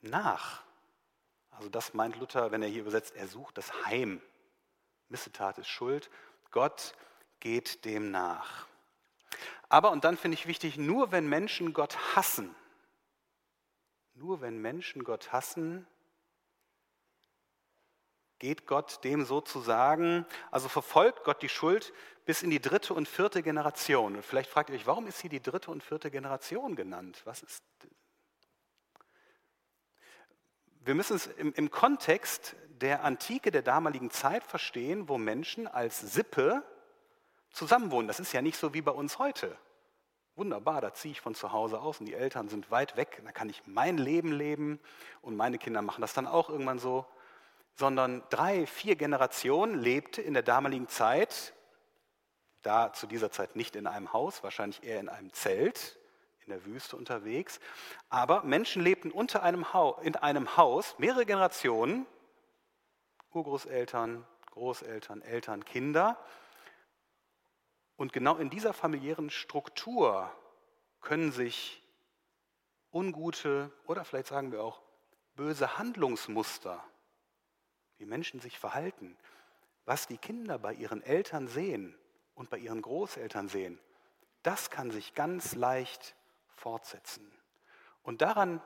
nach. 0.00 0.62
Also 1.50 1.68
das 1.68 1.92
meint 1.92 2.16
Luther, 2.16 2.52
wenn 2.52 2.62
er 2.62 2.68
hier 2.68 2.82
übersetzt, 2.82 3.14
er 3.14 3.28
sucht 3.28 3.58
das 3.58 3.84
Heim. 3.84 4.22
Missetat 5.08 5.58
ist 5.58 5.68
Schuld. 5.68 6.10
Gott 6.50 6.94
geht 7.40 7.84
dem 7.84 8.10
nach. 8.10 8.66
Aber, 9.68 9.90
und 9.90 10.04
dann 10.04 10.16
finde 10.16 10.36
ich 10.36 10.46
wichtig, 10.46 10.78
nur 10.78 11.12
wenn 11.12 11.28
Menschen 11.28 11.72
Gott 11.72 12.16
hassen, 12.16 12.54
nur 14.14 14.40
wenn 14.40 14.60
Menschen 14.60 15.04
Gott 15.04 15.32
hassen, 15.32 15.86
geht 18.40 18.66
Gott 18.66 19.04
dem 19.04 19.24
sozusagen, 19.24 20.26
also 20.50 20.68
verfolgt 20.68 21.22
Gott 21.22 21.42
die 21.42 21.48
Schuld 21.48 21.92
bis 22.24 22.42
in 22.42 22.50
die 22.50 22.60
dritte 22.60 22.94
und 22.94 23.06
vierte 23.06 23.42
Generation. 23.42 24.16
Und 24.16 24.24
vielleicht 24.24 24.50
fragt 24.50 24.70
ihr 24.70 24.76
euch, 24.76 24.86
warum 24.86 25.06
ist 25.06 25.20
hier 25.20 25.30
die 25.30 25.42
dritte 25.42 25.70
und 25.70 25.84
vierte 25.84 26.10
Generation 26.10 26.74
genannt? 26.74 27.22
Was 27.24 27.42
ist 27.42 27.62
wir 30.82 30.94
müssen 30.94 31.16
es 31.16 31.26
im, 31.26 31.52
im, 31.52 31.70
Kontext 31.70 32.56
der 32.80 33.04
Antike, 33.04 33.50
der 33.50 33.62
damaligen 33.62 34.10
Zeit 34.10 34.42
verstehen, 34.42 35.08
wo 35.08 35.18
Menschen 35.18 35.68
als 35.68 36.00
Sippe 36.00 36.64
zusammenwohnen. 37.52 38.08
Das 38.08 38.20
ist 38.20 38.32
ja 38.32 38.42
nicht 38.42 38.56
so 38.56 38.72
wie 38.72 38.80
bei 38.80 38.92
uns 38.92 39.18
heute. 39.18 39.56
Wunderbar, 40.36 40.80
da 40.80 40.94
ziehe 40.94 41.12
ich 41.12 41.20
von 41.20 41.34
zu 41.34 41.52
Hause 41.52 41.80
aus 41.80 42.00
und 42.00 42.06
die 42.06 42.14
Eltern 42.14 42.48
sind 42.48 42.70
weit 42.70 42.96
weg, 42.96 43.20
da 43.24 43.32
kann 43.32 43.50
ich 43.50 43.62
mein 43.66 43.98
Leben 43.98 44.32
leben 44.32 44.80
und 45.20 45.36
meine 45.36 45.58
Kinder 45.58 45.82
machen 45.82 46.00
das 46.00 46.14
dann 46.14 46.26
auch 46.26 46.48
irgendwann 46.48 46.78
so. 46.78 47.04
Sondern 47.80 48.22
drei, 48.28 48.66
vier 48.66 48.94
Generationen 48.94 49.80
lebte 49.80 50.20
in 50.20 50.34
der 50.34 50.42
damaligen 50.42 50.86
Zeit, 50.86 51.54
da 52.60 52.92
zu 52.92 53.06
dieser 53.06 53.30
Zeit 53.30 53.56
nicht 53.56 53.74
in 53.74 53.86
einem 53.86 54.12
Haus, 54.12 54.42
wahrscheinlich 54.42 54.82
eher 54.82 55.00
in 55.00 55.08
einem 55.08 55.32
Zelt, 55.32 55.98
in 56.44 56.50
der 56.50 56.66
Wüste 56.66 56.94
unterwegs. 56.94 57.58
Aber 58.10 58.42
Menschen 58.42 58.82
lebten 58.82 59.10
unter 59.10 59.42
einem 59.42 59.64
in 60.02 60.14
einem 60.14 60.58
Haus, 60.58 60.98
mehrere 60.98 61.24
Generationen, 61.24 62.04
Urgroßeltern, 63.30 64.26
Großeltern, 64.50 65.22
Eltern, 65.22 65.64
Kinder. 65.64 66.18
Und 67.96 68.12
genau 68.12 68.36
in 68.36 68.50
dieser 68.50 68.74
familiären 68.74 69.30
Struktur 69.30 70.30
können 71.00 71.32
sich 71.32 71.82
ungute 72.92 73.72
oder 73.86 74.04
vielleicht 74.04 74.26
sagen 74.26 74.52
wir 74.52 74.62
auch 74.62 74.82
böse 75.34 75.78
Handlungsmuster, 75.78 76.84
wie 78.00 78.06
Menschen 78.06 78.40
sich 78.40 78.58
verhalten, 78.58 79.16
was 79.84 80.06
die 80.06 80.18
Kinder 80.18 80.58
bei 80.58 80.72
ihren 80.72 81.02
Eltern 81.02 81.48
sehen 81.48 81.96
und 82.34 82.48
bei 82.50 82.58
ihren 82.58 82.80
Großeltern 82.82 83.48
sehen, 83.48 83.78
das 84.42 84.70
kann 84.70 84.90
sich 84.90 85.14
ganz 85.14 85.54
leicht 85.54 86.16
fortsetzen. 86.56 87.30
Und 88.02 88.22
daran 88.22 88.62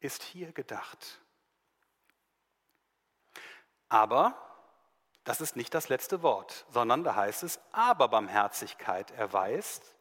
ist 0.00 0.22
hier 0.22 0.52
gedacht. 0.52 1.20
Aber 3.88 4.36
das 5.24 5.40
ist 5.40 5.54
nicht 5.54 5.74
das 5.74 5.88
letzte 5.88 6.22
Wort, 6.22 6.64
sondern 6.70 7.04
da 7.04 7.14
heißt 7.14 7.42
es, 7.42 7.60
aber 7.72 8.08
Barmherzigkeit 8.08 9.10
erweist 9.12 9.94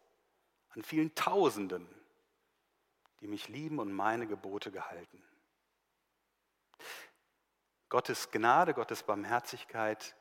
an 0.70 0.82
vielen 0.82 1.14
Tausenden, 1.14 1.88
die 3.20 3.28
mich 3.28 3.50
lieben 3.50 3.80
und 3.80 3.92
meine 3.92 4.28
Gebote 4.28 4.72
gehalten. 4.72 5.22
Gottes 7.92 8.32
Gnade, 8.32 8.74
Gottes 8.74 9.04
Barmherzigkeit 9.04 10.16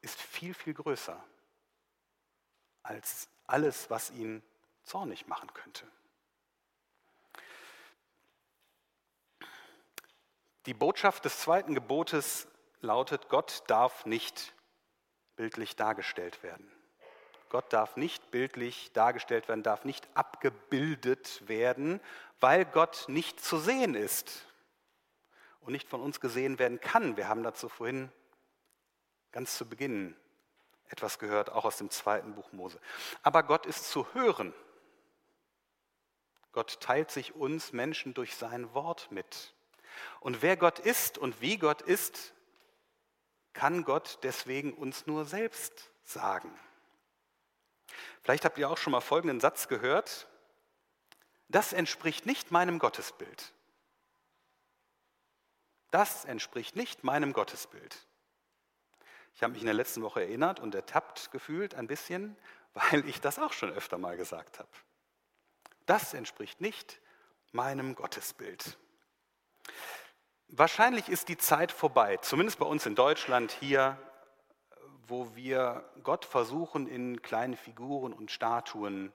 ist 0.00 0.18
viel, 0.18 0.54
viel 0.54 0.72
größer 0.72 1.22
als 2.82 3.28
alles, 3.46 3.90
was 3.90 4.10
ihn 4.10 4.42
zornig 4.84 5.26
machen 5.26 5.52
könnte. 5.52 5.86
Die 10.64 10.72
Botschaft 10.72 11.26
des 11.26 11.40
zweiten 11.40 11.74
Gebotes 11.74 12.48
lautet, 12.80 13.28
Gott 13.28 13.62
darf 13.66 14.06
nicht 14.06 14.54
bildlich 15.36 15.76
dargestellt 15.76 16.42
werden. 16.42 16.72
Gott 17.50 17.70
darf 17.74 17.98
nicht 17.98 18.30
bildlich 18.30 18.94
dargestellt 18.94 19.46
werden, 19.46 19.62
darf 19.62 19.84
nicht 19.84 20.08
abgebildet 20.14 21.46
werden, 21.46 22.00
weil 22.40 22.64
Gott 22.64 23.04
nicht 23.08 23.44
zu 23.44 23.58
sehen 23.58 23.94
ist 23.94 24.45
und 25.66 25.72
nicht 25.72 25.88
von 25.88 26.00
uns 26.00 26.20
gesehen 26.20 26.58
werden 26.58 26.80
kann. 26.80 27.16
Wir 27.16 27.28
haben 27.28 27.42
dazu 27.42 27.68
vorhin 27.68 28.10
ganz 29.32 29.56
zu 29.56 29.68
Beginn 29.68 30.16
etwas 30.88 31.18
gehört, 31.18 31.50
auch 31.50 31.64
aus 31.64 31.76
dem 31.76 31.90
zweiten 31.90 32.34
Buch 32.34 32.52
Mose. 32.52 32.80
Aber 33.22 33.42
Gott 33.42 33.66
ist 33.66 33.90
zu 33.90 34.06
hören. 34.14 34.54
Gott 36.52 36.80
teilt 36.80 37.10
sich 37.10 37.34
uns 37.34 37.72
Menschen 37.72 38.14
durch 38.14 38.36
sein 38.36 38.72
Wort 38.74 39.10
mit. 39.10 39.54
Und 40.20 40.40
wer 40.40 40.56
Gott 40.56 40.78
ist 40.78 41.18
und 41.18 41.40
wie 41.40 41.58
Gott 41.58 41.82
ist, 41.82 42.32
kann 43.52 43.84
Gott 43.84 44.20
deswegen 44.22 44.72
uns 44.72 45.06
nur 45.06 45.24
selbst 45.24 45.90
sagen. 46.04 46.56
Vielleicht 48.22 48.44
habt 48.44 48.56
ihr 48.58 48.70
auch 48.70 48.78
schon 48.78 48.92
mal 48.92 49.00
folgenden 49.00 49.40
Satz 49.40 49.66
gehört. 49.66 50.28
Das 51.48 51.72
entspricht 51.72 52.24
nicht 52.24 52.52
meinem 52.52 52.78
Gottesbild. 52.78 53.52
Das 55.90 56.24
entspricht 56.24 56.76
nicht 56.76 57.04
meinem 57.04 57.32
Gottesbild. 57.32 58.06
Ich 59.34 59.42
habe 59.42 59.52
mich 59.52 59.62
in 59.62 59.66
der 59.66 59.74
letzten 59.74 60.02
Woche 60.02 60.22
erinnert 60.22 60.60
und 60.60 60.74
ertappt 60.74 61.30
gefühlt 61.30 61.74
ein 61.74 61.86
bisschen, 61.86 62.36
weil 62.74 63.06
ich 63.08 63.20
das 63.20 63.38
auch 63.38 63.52
schon 63.52 63.70
öfter 63.70 63.98
mal 63.98 64.16
gesagt 64.16 64.58
habe. 64.58 64.68
Das 65.86 66.14
entspricht 66.14 66.60
nicht 66.60 67.00
meinem 67.52 67.94
Gottesbild. 67.94 68.76
Wahrscheinlich 70.48 71.08
ist 71.08 71.28
die 71.28 71.36
Zeit 71.36 71.72
vorbei, 71.72 72.18
zumindest 72.18 72.58
bei 72.58 72.66
uns 72.66 72.86
in 72.86 72.94
Deutschland 72.94 73.52
hier, 73.52 73.98
wo 75.08 75.34
wir 75.34 75.88
Gott 76.02 76.24
versuchen, 76.24 76.86
in 76.86 77.22
kleinen 77.22 77.56
Figuren 77.56 78.12
und 78.12 78.30
Statuen 78.30 79.12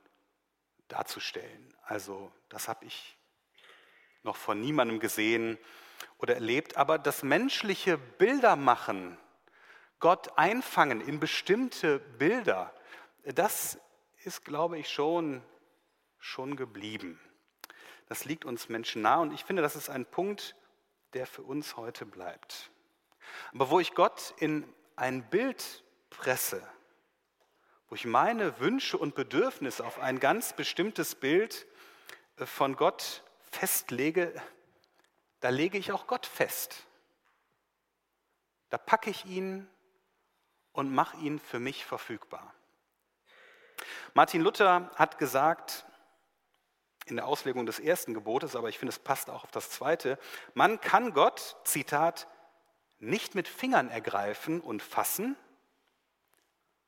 darzustellen. 0.88 1.74
Also 1.84 2.32
das 2.50 2.68
habe 2.68 2.86
ich 2.86 3.18
noch 4.24 4.36
von 4.36 4.60
niemandem 4.60 5.00
gesehen 5.00 5.58
oder 6.18 6.36
erlebt. 6.36 6.78
Aber 6.78 6.98
das 6.98 7.24
menschliche 7.24 7.98
Bildermachen, 7.98 9.18
Gott 10.00 10.38
einfangen 10.38 11.02
in 11.02 11.20
bestimmte 11.20 12.00
Bilder, 12.00 12.74
das 13.24 13.78
ist, 14.24 14.46
glaube 14.46 14.80
ich, 14.80 14.90
schon 14.90 15.44
schon 16.22 16.56
geblieben. 16.56 17.20
Das 18.08 18.26
liegt 18.26 18.46
uns 18.46 18.70
Menschen 18.70 19.02
nah 19.02 19.18
und 19.18 19.34
ich 19.34 19.44
finde, 19.44 19.62
das 19.62 19.76
ist 19.76 19.90
ein 19.90 20.06
Punkt, 20.06 20.56
der 21.14 21.26
für 21.26 21.42
uns 21.42 21.76
heute 21.76 22.06
bleibt. 22.06 22.70
Aber 23.54 23.70
wo 23.70 23.80
ich 23.80 23.94
Gott 23.94 24.34
in 24.38 24.72
ein 24.96 25.30
Bild 25.30 25.84
presse, 26.10 26.66
wo 27.90 27.96
ich 27.96 28.06
meine 28.06 28.60
Wünsche 28.60 28.98
und 28.98 29.16
Bedürfnisse 29.16 29.86
auf 29.86 30.00
ein 30.00 30.20
ganz 30.20 30.54
bestimmtes 30.54 31.16
Bild 31.16 31.68
äh, 32.38 32.46
von 32.46 32.76
Gott 32.76 33.24
festlege, 33.50 34.34
da 35.42 35.50
lege 35.50 35.78
ich 35.78 35.92
auch 35.92 36.08
Gott 36.08 36.26
fest. 36.26 36.84
Da 38.70 38.78
packe 38.78 39.10
ich 39.10 39.26
ihn 39.26 39.70
und 40.72 40.94
mache 40.94 41.18
ihn 41.18 41.40
für 41.40 41.60
mich 41.60 41.84
verfügbar. 41.84 42.54
Martin 44.14 44.42
Luther 44.42 44.90
hat 44.96 45.18
gesagt, 45.18 45.86
in 47.06 47.16
der 47.16 47.28
Auslegung 47.28 47.66
des 47.66 47.80
ersten 47.80 48.14
Gebotes, 48.14 48.56
aber 48.56 48.70
ich 48.70 48.78
finde, 48.80 48.92
es 48.92 49.00
passt 49.00 49.30
auch 49.30 49.44
auf 49.44 49.52
das 49.52 49.70
zweite. 49.72 50.18
Man 50.54 50.80
kann 50.80 51.14
Gott, 51.14 51.58
Zitat, 51.64 52.28
nicht 53.00 53.34
mit 53.36 53.48
Fingern 53.48 53.90
ergreifen 53.90 54.62
und 54.62 54.84
fassen, 54.84 55.36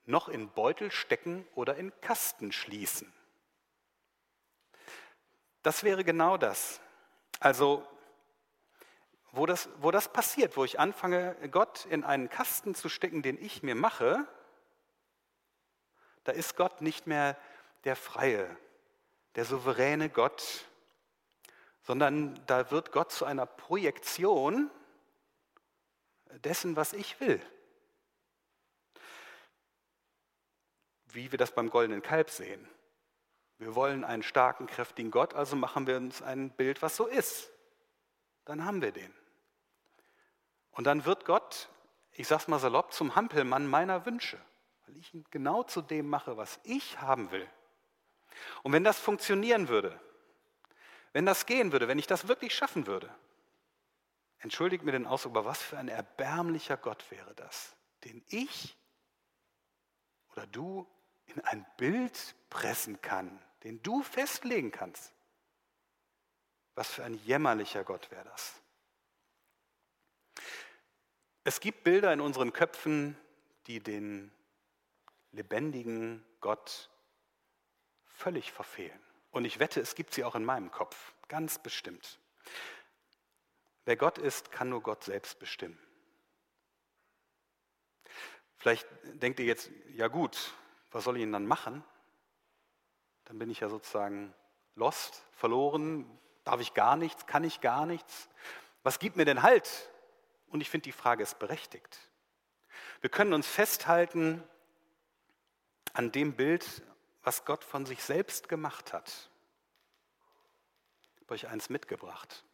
noch 0.06 0.30
in 0.30 0.50
Beutel 0.50 0.92
stecken 0.92 1.48
oder 1.56 1.76
in 1.76 1.92
Kasten 2.02 2.52
schließen. 2.52 3.12
Das 5.64 5.84
wäre 5.84 6.04
genau 6.04 6.38
das. 6.38 6.80
Also, 7.40 7.88
wo 9.34 9.48
das, 9.48 9.68
wo 9.80 9.90
das 9.90 10.14
passiert, 10.14 10.56
wo 10.56 10.64
ich 10.64 10.80
anfange, 10.80 11.36
Gott 11.50 11.86
in 11.86 12.04
einen 12.04 12.30
Kasten 12.30 12.76
zu 12.76 12.88
stecken, 12.88 13.24
den 13.24 13.44
ich 13.44 13.64
mir 13.64 13.74
mache, 13.74 14.28
da 16.24 16.32
ist 16.32 16.56
Gott 16.56 16.82
nicht 16.82 17.08
mehr 17.08 17.36
der 17.84 17.96
freie, 17.96 18.56
der 19.36 19.44
souveräne 19.46 20.10
Gott, 20.10 20.66
sondern 21.82 22.40
da 22.46 22.70
wird 22.70 22.92
Gott 22.92 23.12
zu 23.12 23.26
einer 23.26 23.48
Projektion 23.48 24.70
dessen, 26.44 26.76
was 26.76 26.94
ich 26.94 27.20
will. 27.20 27.42
Wie 31.06 31.32
wir 31.32 31.40
das 31.40 31.54
beim 31.54 31.72
goldenen 31.72 32.04
Kalb 32.04 32.30
sehen. 32.30 32.70
Wir 33.58 33.74
wollen 33.74 34.04
einen 34.04 34.24
starken, 34.24 34.68
kräftigen 34.68 35.10
Gott, 35.10 35.34
also 35.34 35.56
machen 35.56 35.88
wir 35.88 35.98
uns 35.98 36.22
ein 36.22 36.52
Bild, 36.52 36.84
was 36.84 36.96
so 36.96 37.08
ist. 37.08 37.50
Dann 38.46 38.64
haben 38.64 38.82
wir 38.82 38.92
den. 38.92 39.23
Und 40.74 40.86
dann 40.86 41.06
wird 41.06 41.26
Gott, 41.26 41.70
ich 42.12 42.28
sag's 42.28 42.48
mal 42.48 42.60
salopp, 42.60 42.94
zum 42.94 43.16
Hampelmann 43.16 43.68
meiner 43.68 44.06
Wünsche, 44.06 44.40
weil 44.86 44.98
ich 44.98 45.14
ihn 45.14 45.26
genau 45.32 45.64
zu 45.64 45.82
dem 45.82 46.10
mache, 46.10 46.38
was 46.38 46.60
ich 46.64 47.00
haben 47.00 47.32
will. 47.32 47.48
Und 48.64 48.74
wenn 48.74 48.84
das 48.84 49.00
funktionieren 49.00 49.68
würde, 49.68 50.00
wenn 51.14 51.26
das 51.26 51.46
gehen 51.46 51.72
würde, 51.72 51.88
wenn 51.88 52.00
ich 52.00 52.08
das 52.08 52.28
wirklich 52.28 52.56
schaffen 52.56 52.88
würde, 52.88 53.14
entschuldigt 54.40 54.84
mir 54.84 54.92
den 54.92 55.06
Ausdruck, 55.06 55.38
aber 55.38 55.46
was 55.46 55.62
für 55.62 55.78
ein 55.78 55.88
erbärmlicher 55.88 56.76
Gott 56.76 57.10
wäre 57.12 57.34
das, 57.36 57.76
den 58.04 58.24
ich 58.30 58.76
oder 60.32 60.48
du 60.48 60.88
in 61.28 61.40
ein 61.42 61.66
Bild 61.78 62.36
pressen 62.50 63.02
kann, 63.02 63.40
den 63.64 63.82
du 63.84 64.02
festlegen 64.04 64.72
kannst. 64.72 65.14
Was 66.76 66.90
für 66.90 67.04
ein 67.04 67.14
jämmerlicher 67.14 67.84
Gott 67.84 68.10
wäre 68.10 68.26
das. 68.26 68.56
Es 71.44 71.60
gibt 71.60 71.84
Bilder 71.84 72.14
in 72.14 72.22
unseren 72.22 72.54
Köpfen, 72.54 73.18
die 73.68 73.82
den 73.82 74.32
lebendigen 75.32 76.26
Gott 76.40 76.90
völlig 78.06 78.52
verfehlen. 78.52 79.00
Und 79.32 79.46
ich 79.46 79.60
wette, 79.60 79.82
es 79.82 79.96
gibt 79.96 80.14
sie 80.14 80.24
auch 80.24 80.36
in 80.36 80.46
meinem 80.46 80.72
Kopf, 80.72 81.14
ganz 81.28 81.60
bestimmt. 81.60 82.20
Wer 83.86 83.98
Gott 83.98 84.18
ist, 84.18 84.52
kann 84.52 84.70
nur 84.70 84.82
Gott 84.82 85.04
selbst 85.04 85.40
bestimmen. 85.40 85.78
Vielleicht 88.58 88.88
denkt 89.04 89.40
ihr 89.40 89.46
jetzt, 89.46 89.70
ja 89.90 90.08
gut, 90.08 90.54
was 90.92 91.04
soll 91.04 91.18
ich 91.18 91.24
denn 91.24 91.34
dann 91.34 91.46
machen? 91.46 91.84
Dann 93.26 93.38
bin 93.38 93.50
ich 93.50 93.60
ja 93.60 93.68
sozusagen 93.68 94.34
lost, 94.76 95.26
verloren, 95.34 96.06
darf 96.46 96.62
ich 96.62 96.74
gar 96.74 96.96
nichts, 96.96 97.26
kann 97.26 97.44
ich 97.44 97.60
gar 97.60 97.86
nichts. 97.86 98.30
Was 98.84 99.00
gibt 99.00 99.18
mir 99.18 99.26
denn 99.26 99.42
Halt? 99.42 99.90
Und 100.54 100.62
ich 100.62 100.70
finde, 100.70 100.84
die 100.84 100.92
Frage 100.92 101.24
ist 101.24 101.40
berechtigt. 101.40 101.98
Wir 103.02 103.10
können 103.10 103.34
uns 103.34 103.48
festhalten 103.48 104.44
an 105.94 106.12
dem 106.12 106.36
Bild, 106.36 106.84
was 107.24 107.44
Gott 107.44 107.64
von 107.64 107.88
sich 107.88 108.04
selbst 108.04 108.50
gemacht 108.50 108.94
hat. 108.94 109.32
Ich 111.16 111.22
habe 111.22 111.34
euch 111.34 111.48
eins 111.48 111.72
mitgebracht. 111.72 112.46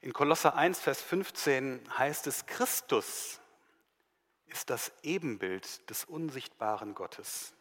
In 0.00 0.14
Kolosser 0.14 0.54
1, 0.54 0.80
Vers 0.80 1.02
15 1.02 1.98
heißt 1.98 2.26
es, 2.26 2.46
Christus 2.46 3.38
ist 4.46 4.70
das 4.70 4.92
Ebenbild 5.02 5.90
des 5.90 6.06
unsichtbaren 6.06 6.94
Gottes. 6.94 7.52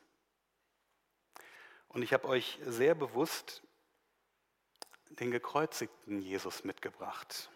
Und 1.89 2.01
ich 2.01 2.13
habe 2.13 2.29
euch 2.29 2.59
sehr 2.63 2.95
bewusst 2.95 3.61
den 5.19 5.31
gekreuzigten 5.31 6.21
Jesus 6.21 6.63
mitgebracht. 6.63 7.49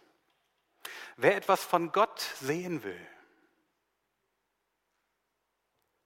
Wer 1.17 1.35
etwas 1.35 1.63
von 1.63 1.91
Gott 1.91 2.19
sehen 2.19 2.83
will, 2.83 3.07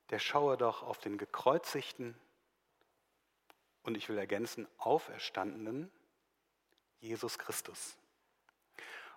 der 0.10 0.20
schaue 0.20 0.58
doch 0.58 0.84
auf 0.84 1.00
den 1.00 1.18
gekreuzigten 1.18 2.16
und 3.84 3.96
ich 3.96 4.10
will 4.10 4.18
ergänzen, 4.18 4.68
auferstandenen 4.78 5.92
Jesus 7.00 7.38
Christus. 7.38 7.98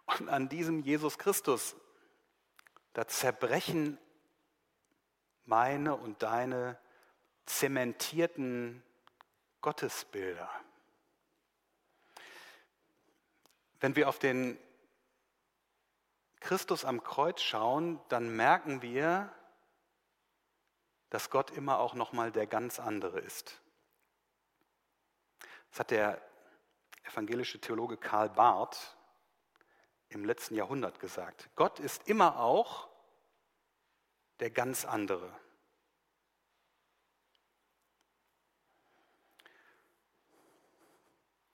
Und 0.06 0.28
an 0.28 0.48
diesem 0.48 0.82
Jesus 0.82 1.18
Christus, 1.18 1.76
da 2.92 3.06
zerbrechen 3.06 3.98
meine 5.44 5.96
und 5.96 6.22
deine 6.22 6.78
zementierten 7.44 8.82
Gottesbilder. 9.60 10.50
Wenn 13.80 13.96
wir 13.96 14.08
auf 14.08 14.18
den 14.18 14.58
Christus 16.40 16.84
am 16.84 17.02
Kreuz 17.02 17.40
schauen, 17.42 18.00
dann 18.08 18.34
merken 18.34 18.82
wir, 18.82 19.32
dass 21.10 21.30
Gott 21.30 21.50
immer 21.50 21.78
auch 21.78 21.94
noch 21.94 22.12
mal 22.12 22.32
der 22.32 22.46
ganz 22.46 22.78
andere 22.80 23.20
ist. 23.20 23.60
Das 25.70 25.80
hat 25.80 25.90
der 25.90 26.22
evangelische 27.04 27.60
Theologe 27.60 27.96
Karl 27.96 28.30
Barth 28.30 28.96
im 30.08 30.24
letzten 30.24 30.54
Jahrhundert 30.54 31.00
gesagt. 31.00 31.50
Gott 31.54 31.80
ist 31.80 32.08
immer 32.08 32.38
auch 32.38 32.88
der 34.40 34.50
ganz 34.50 34.84
andere. 34.84 35.34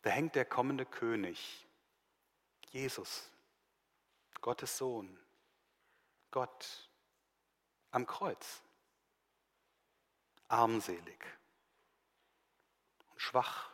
Da 0.02 0.10
hängt 0.10 0.34
der 0.34 0.44
kommende 0.44 0.84
König, 0.84 1.66
Jesus, 2.72 3.30
Gottes 4.40 4.78
Sohn, 4.78 5.18
Gott 6.30 6.88
am 7.90 8.06
Kreuz, 8.06 8.62
armselig 10.48 11.22
und 13.10 13.20
schwach. 13.20 13.70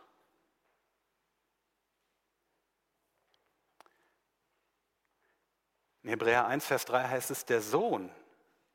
In 6.03 6.09
Hebräer 6.09 6.45
1, 6.47 6.65
Vers 6.65 6.83
3 6.85 7.07
heißt 7.07 7.31
es, 7.31 7.45
der 7.45 7.61
Sohn 7.61 8.11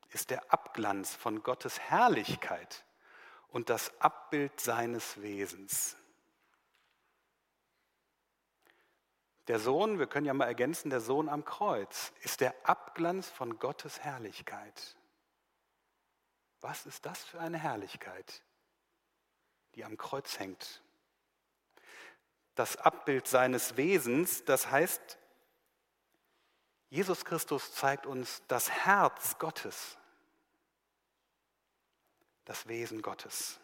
ist 0.08 0.30
der 0.30 0.52
Abglanz 0.52 1.14
von 1.14 1.42
Gottes 1.42 1.78
Herrlichkeit 1.78 2.84
und 3.48 3.68
das 3.68 4.00
Abbild 4.00 4.58
seines 4.58 5.20
Wesens. 5.20 5.96
Der 9.48 9.58
Sohn, 9.58 9.98
wir 9.98 10.06
können 10.06 10.26
ja 10.26 10.34
mal 10.34 10.46
ergänzen, 10.46 10.90
der 10.90 11.00
Sohn 11.00 11.28
am 11.28 11.44
Kreuz 11.44 12.12
ist 12.22 12.40
der 12.40 12.54
Abglanz 12.68 13.28
von 13.28 13.58
Gottes 13.58 14.00
Herrlichkeit. 14.00 14.96
Was 16.60 16.86
ist 16.86 17.04
das 17.04 17.22
für 17.22 17.40
eine 17.40 17.58
Herrlichkeit, 17.58 18.42
die 19.74 19.84
am 19.84 19.98
Kreuz 19.98 20.38
hängt? 20.38 20.82
Das 22.54 22.76
Abbild 22.76 23.26
seines 23.26 23.76
Wesens, 23.76 24.44
das 24.44 24.70
heißt, 24.70 25.18
Jesus 26.88 27.24
Christus 27.24 27.74
zeigt 27.74 28.06
uns 28.06 28.42
das 28.48 28.70
Herz 28.70 29.38
Gottes, 29.38 29.98
das 32.44 32.66
Wesen 32.68 33.02
Gottes. 33.02 33.60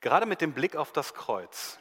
Gerade 0.00 0.26
mit 0.26 0.40
dem 0.40 0.52
Blick 0.52 0.76
auf 0.76 0.92
das 0.92 1.14
Kreuz 1.14 1.78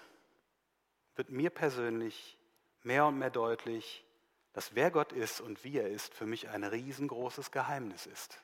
wird 1.16 1.30
mir 1.30 1.50
persönlich 1.50 2.38
mehr 2.84 3.06
und 3.06 3.18
mehr 3.18 3.30
deutlich, 3.30 4.06
dass 4.54 4.74
wer 4.74 4.90
Gott 4.90 5.12
ist 5.12 5.40
und 5.40 5.64
wie 5.64 5.78
er 5.78 5.90
ist, 5.90 6.14
für 6.14 6.26
mich 6.26 6.50
ein 6.50 6.64
riesengroßes 6.64 7.52
Geheimnis 7.52 8.06
ist. 8.08 8.42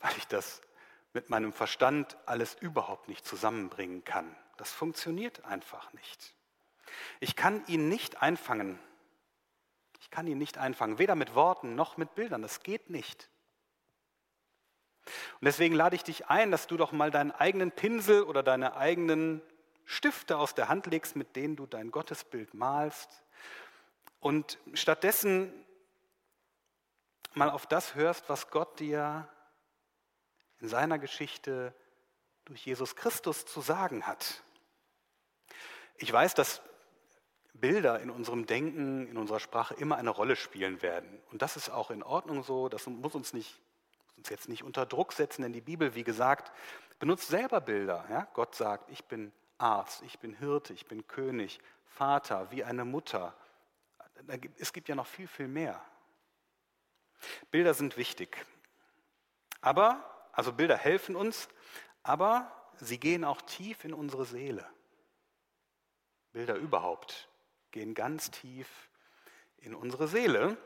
Weil 0.00 0.16
ich 0.16 0.26
das 0.26 0.62
mit 1.12 1.28
meinem 1.28 1.52
Verstand 1.52 2.16
alles 2.26 2.54
überhaupt 2.54 3.08
nicht 3.08 3.26
zusammenbringen 3.26 4.04
kann. 4.04 4.34
Das 4.56 4.72
funktioniert 4.72 5.44
einfach 5.44 5.92
nicht. 5.92 6.34
Ich 7.20 7.36
kann 7.36 7.66
ihn 7.66 7.88
nicht 7.88 8.22
einfangen. 8.22 8.78
Ich 10.00 10.10
kann 10.10 10.26
ihn 10.26 10.38
nicht 10.38 10.58
einfangen, 10.58 10.98
weder 10.98 11.14
mit 11.14 11.34
Worten 11.34 11.74
noch 11.74 11.96
mit 11.96 12.14
Bildern. 12.14 12.42
Das 12.42 12.62
geht 12.62 12.88
nicht. 12.88 13.28
Und 15.40 15.44
deswegen 15.44 15.74
lade 15.74 15.96
ich 15.96 16.04
dich 16.04 16.26
ein, 16.28 16.50
dass 16.50 16.66
du 16.66 16.76
doch 16.76 16.92
mal 16.92 17.10
deinen 17.10 17.30
eigenen 17.30 17.72
Pinsel 17.72 18.22
oder 18.22 18.42
deine 18.42 18.76
eigenen 18.76 19.42
Stifte 19.84 20.36
aus 20.36 20.54
der 20.54 20.68
Hand 20.68 20.86
legst, 20.86 21.16
mit 21.16 21.34
denen 21.36 21.56
du 21.56 21.66
dein 21.66 21.90
Gottesbild 21.90 22.54
malst 22.54 23.22
und 24.20 24.58
stattdessen 24.74 25.52
mal 27.34 27.50
auf 27.50 27.66
das 27.66 27.94
hörst, 27.94 28.28
was 28.28 28.50
Gott 28.50 28.80
dir 28.80 29.28
in 30.60 30.68
seiner 30.68 30.98
Geschichte 30.98 31.72
durch 32.44 32.66
Jesus 32.66 32.96
Christus 32.96 33.46
zu 33.46 33.60
sagen 33.60 34.06
hat. 34.06 34.42
Ich 35.96 36.12
weiß, 36.12 36.34
dass 36.34 36.62
Bilder 37.54 38.00
in 38.00 38.10
unserem 38.10 38.46
Denken, 38.46 39.06
in 39.08 39.16
unserer 39.16 39.40
Sprache 39.40 39.74
immer 39.74 39.96
eine 39.96 40.10
Rolle 40.10 40.36
spielen 40.36 40.80
werden. 40.82 41.20
Und 41.30 41.42
das 41.42 41.56
ist 41.56 41.70
auch 41.70 41.90
in 41.90 42.02
Ordnung 42.02 42.42
so, 42.44 42.68
das 42.68 42.86
muss 42.86 43.14
uns 43.14 43.32
nicht 43.32 43.60
uns 44.18 44.28
jetzt 44.28 44.48
nicht 44.48 44.64
unter 44.64 44.84
Druck 44.84 45.12
setzen, 45.12 45.42
denn 45.42 45.52
die 45.52 45.60
Bibel, 45.60 45.94
wie 45.94 46.04
gesagt, 46.04 46.52
benutzt 46.98 47.28
selber 47.28 47.60
Bilder. 47.60 48.04
Ja? 48.10 48.28
Gott 48.34 48.54
sagt, 48.54 48.90
ich 48.90 49.04
bin 49.04 49.32
Arzt, 49.56 50.02
ich 50.02 50.18
bin 50.18 50.34
Hirte, 50.34 50.72
ich 50.72 50.86
bin 50.86 51.06
König, 51.06 51.60
Vater, 51.86 52.50
wie 52.50 52.64
eine 52.64 52.84
Mutter. 52.84 53.34
Es 54.58 54.72
gibt 54.72 54.88
ja 54.88 54.94
noch 54.94 55.06
viel, 55.06 55.28
viel 55.28 55.48
mehr. 55.48 55.80
Bilder 57.50 57.74
sind 57.74 57.96
wichtig. 57.96 58.44
Aber, 59.60 60.28
also 60.32 60.52
Bilder 60.52 60.76
helfen 60.76 61.16
uns, 61.16 61.48
aber 62.02 62.52
sie 62.76 62.98
gehen 62.98 63.24
auch 63.24 63.42
tief 63.42 63.84
in 63.84 63.94
unsere 63.94 64.24
Seele. 64.24 64.64
Bilder 66.32 66.56
überhaupt 66.56 67.28
gehen 67.70 67.94
ganz 67.94 68.30
tief 68.30 68.68
in 69.58 69.74
unsere 69.74 70.08
Seele. 70.08 70.56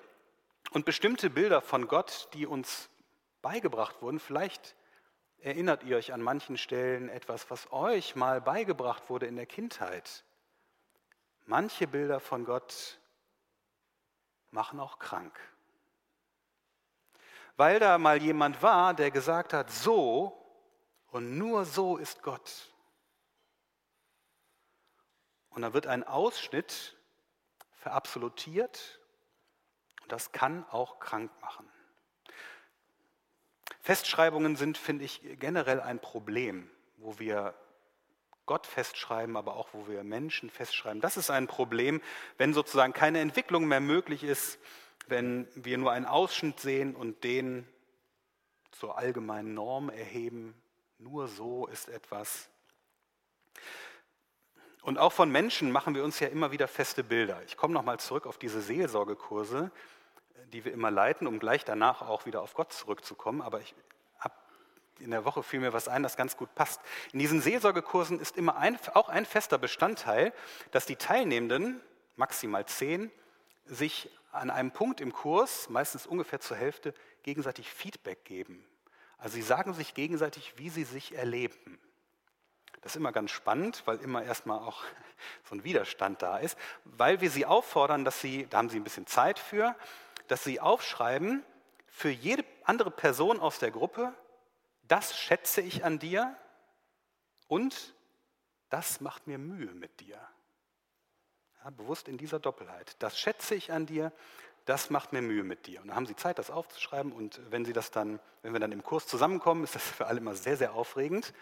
Und 0.71 0.85
bestimmte 0.85 1.31
Bilder 1.31 1.61
von 1.61 1.89
Gott, 1.89 2.29
die 2.35 2.47
uns 2.47 2.89
beigebracht 3.43 4.01
wurden, 4.01 4.21
vielleicht 4.21 4.75
erinnert 5.39 5.83
ihr 5.83 5.97
euch 5.97 6.13
an 6.13 6.23
manchen 6.23 6.57
Stellen 6.57 7.09
etwas, 7.09 7.51
was 7.51 7.71
euch 7.73 8.15
mal 8.17 8.41
beigebracht 8.41 9.11
wurde 9.11 9.27
in 9.27 9.37
der 9.37 9.47
Kindheit. 9.47 10.25
Manche 11.45 11.87
Bilder 11.89 12.21
von 12.21 12.45
Gott 12.45 13.01
machen 14.51 14.79
auch 14.79 14.99
krank. 14.99 15.39
Weil 17.57 17.81
da 17.81 17.99
mal 17.99 18.23
jemand 18.23 18.63
war, 18.63 18.95
der 18.95 19.11
gesagt 19.11 19.53
hat, 19.53 19.71
so 19.71 20.39
und 21.11 21.37
nur 21.37 21.65
so 21.65 21.97
ist 21.97 22.23
Gott. 22.23 22.73
Und 25.51 25.63
dann 25.63 25.75
wird 25.75 25.87
ein 25.87 26.05
Ausschnitt 26.05 26.97
verabsolutiert 27.73 29.01
und 30.03 30.13
das 30.13 30.33
kann 30.33 30.65
auch 30.71 30.99
krank 31.01 31.31
machen. 31.41 31.72
Festschreibungen 33.83 34.55
sind, 34.55 34.79
finde 34.79 35.05
ich, 35.05 35.21
generell 35.41 35.81
ein 35.81 35.99
Problem, 36.01 36.71
wo 36.99 37.19
wir 37.19 37.55
Gott 38.47 38.67
festschreiben, 38.67 39.37
aber 39.37 39.57
auch 39.57 39.69
wo 39.73 39.89
wir 39.89 40.05
Menschen 40.05 40.51
festschreiben. 40.51 41.01
Das 41.01 41.17
ist 41.17 41.31
ein 41.31 41.49
Problem, 41.49 42.01
wenn 42.39 42.55
sozusagen 42.55 42.93
keine 42.93 43.19
Entwicklung 43.21 43.67
mehr 43.67 43.81
möglich 43.81 44.23
ist, 44.23 44.61
wenn 45.09 45.49
wir 45.55 45.79
nur 45.79 45.91
einen 45.91 46.07
Ausschnitt 46.07 46.61
sehen 46.61 46.95
und 46.95 47.25
den 47.25 47.67
zur 48.71 48.99
allgemeinen 48.99 49.55
Norm 49.55 49.91
erheben. 49.91 50.55
Nur 50.99 51.27
so 51.27 51.67
ist 51.67 51.89
etwas. 51.89 52.49
Und 54.83 54.99
auch 54.99 55.13
von 55.13 55.31
Menschen 55.31 55.73
machen 55.73 55.97
wir 55.97 56.05
uns 56.05 56.21
ja 56.21 56.29
immer 56.29 56.53
wieder 56.53 56.69
feste 56.69 57.03
Bilder. 57.03 57.43
Ich 57.47 57.57
komme 57.57 57.75
nochmal 57.75 57.99
zurück 57.99 58.27
auf 58.27 58.39
diese 58.39 58.63
Seelsorgekurse, 58.63 59.73
die 60.53 60.65
wir 60.65 60.73
immer 60.73 60.91
leiten, 60.91 61.27
um 61.27 61.39
gleich 61.39 61.65
danach 61.65 62.03
auch 62.03 62.27
wieder 62.27 62.43
auf 62.43 62.55
Gott 62.55 62.73
zurückzukommen. 62.73 63.43
Aber 63.43 63.61
ich 63.61 63.75
habe 64.19 64.35
in 64.99 65.11
der 65.11 65.25
Woche 65.25 65.43
fiel 65.43 65.61
mir 65.61 65.73
was 65.73 65.89
ein, 65.89 66.03
das 66.03 66.17
ganz 66.17 66.37
gut 66.37 66.55
passt. 66.55 66.81
In 67.13 67.19
diesen 67.19 67.41
Seelsorgekursen 67.41 68.21
ist 68.21 68.37
immer 68.37 68.57
ein, 68.57 68.79
auch 68.95 69.09
ein 69.09 69.25
fester 69.25 69.59
Bestandteil, 69.59 70.33
dass 70.71 70.87
die 70.87 70.97
Teilnehmenden, 70.97 71.81
maximal 72.17 72.67
zehn, 72.67 73.11
sich 73.65 74.11
an 74.33 74.51
einem 74.51 74.71
Punkt 74.71 75.01
im 75.01 75.13
Kurs, 75.13 75.69
meistens 75.69 76.07
ungefähr 76.07 76.41
zur 76.41 76.57
Hälfte, 76.57 76.95
gegenseitig 77.23 77.71
Feedback 77.71 78.25
geben. 78.25 78.65
Also 79.19 79.35
sie 79.37 79.43
sagen 79.43 79.73
sich 79.75 79.95
gegenseitig, 79.95 80.55
wie 80.57 80.69
sie 80.69 80.85
sich 80.85 81.15
erleben. 81.15 81.79
Das 82.81 82.93
ist 82.93 82.97
immer 82.97 83.13
ganz 83.13 83.31
spannend, 83.31 83.83
weil 83.85 83.99
immer 83.99 84.23
erstmal 84.25 84.59
auch 84.59 84.83
so 85.49 85.55
ein 85.55 85.65
Widerstand 85.65 86.21
da 86.23 86.39
ist, 86.39 86.59
weil 86.85 87.21
wir 87.21 87.31
sie 87.31 87.47
auffordern, 87.47 88.05
dass 88.05 88.21
sie, 88.21 88.47
da 88.51 88.59
haben 88.59 88.69
sie 88.69 88.79
ein 88.79 88.85
bisschen 88.85 89.07
Zeit 89.07 89.39
für, 89.39 89.77
dass 90.29 90.45
sie 90.45 90.61
aufschreiben, 90.61 91.45
für 91.87 92.11
jede 92.11 92.45
andere 92.65 92.91
Person 92.91 93.41
aus 93.41 93.59
der 93.59 93.71
Gruppe, 93.71 94.15
das 94.83 95.17
schätze 95.17 95.61
ich 95.61 95.85
an 95.85 95.99
dir 95.99 96.37
und 97.49 97.95
das 98.71 99.01
macht 99.01 99.27
mir 99.27 99.39
Mühe 99.39 99.73
mit 99.75 100.01
dir. 100.01 100.19
Ja, 101.63 101.71
bewusst 101.71 102.09
in 102.09 102.17
dieser 102.17 102.41
Doppelheit. 102.41 102.97
Das 102.99 103.19
schätze 103.19 103.55
ich 103.55 103.73
an 103.73 103.87
dir, 103.87 104.13
das 104.65 104.91
macht 104.91 105.13
mir 105.13 105.23
Mühe 105.23 105.45
mit 105.45 105.67
dir. 105.67 105.81
Und 105.83 105.89
dann 105.89 105.97
haben 105.97 106.07
sie 106.07 106.17
Zeit, 106.17 106.39
das 106.39 106.51
aufzuschreiben. 106.51 107.13
Und 107.13 107.41
wenn 107.51 107.65
sie 107.65 107.73
das 107.73 107.91
dann, 107.91 108.21
wenn 108.43 108.53
wir 108.53 108.61
dann 108.61 108.73
im 108.73 108.83
Kurs 108.83 109.07
zusammenkommen, 109.07 109.65
ist 109.65 109.75
das 109.75 109.83
für 109.83 110.07
alle 110.07 110.19
immer 110.19 110.35
sehr, 110.35 110.57
sehr 110.57 110.75
aufregend 110.75 111.35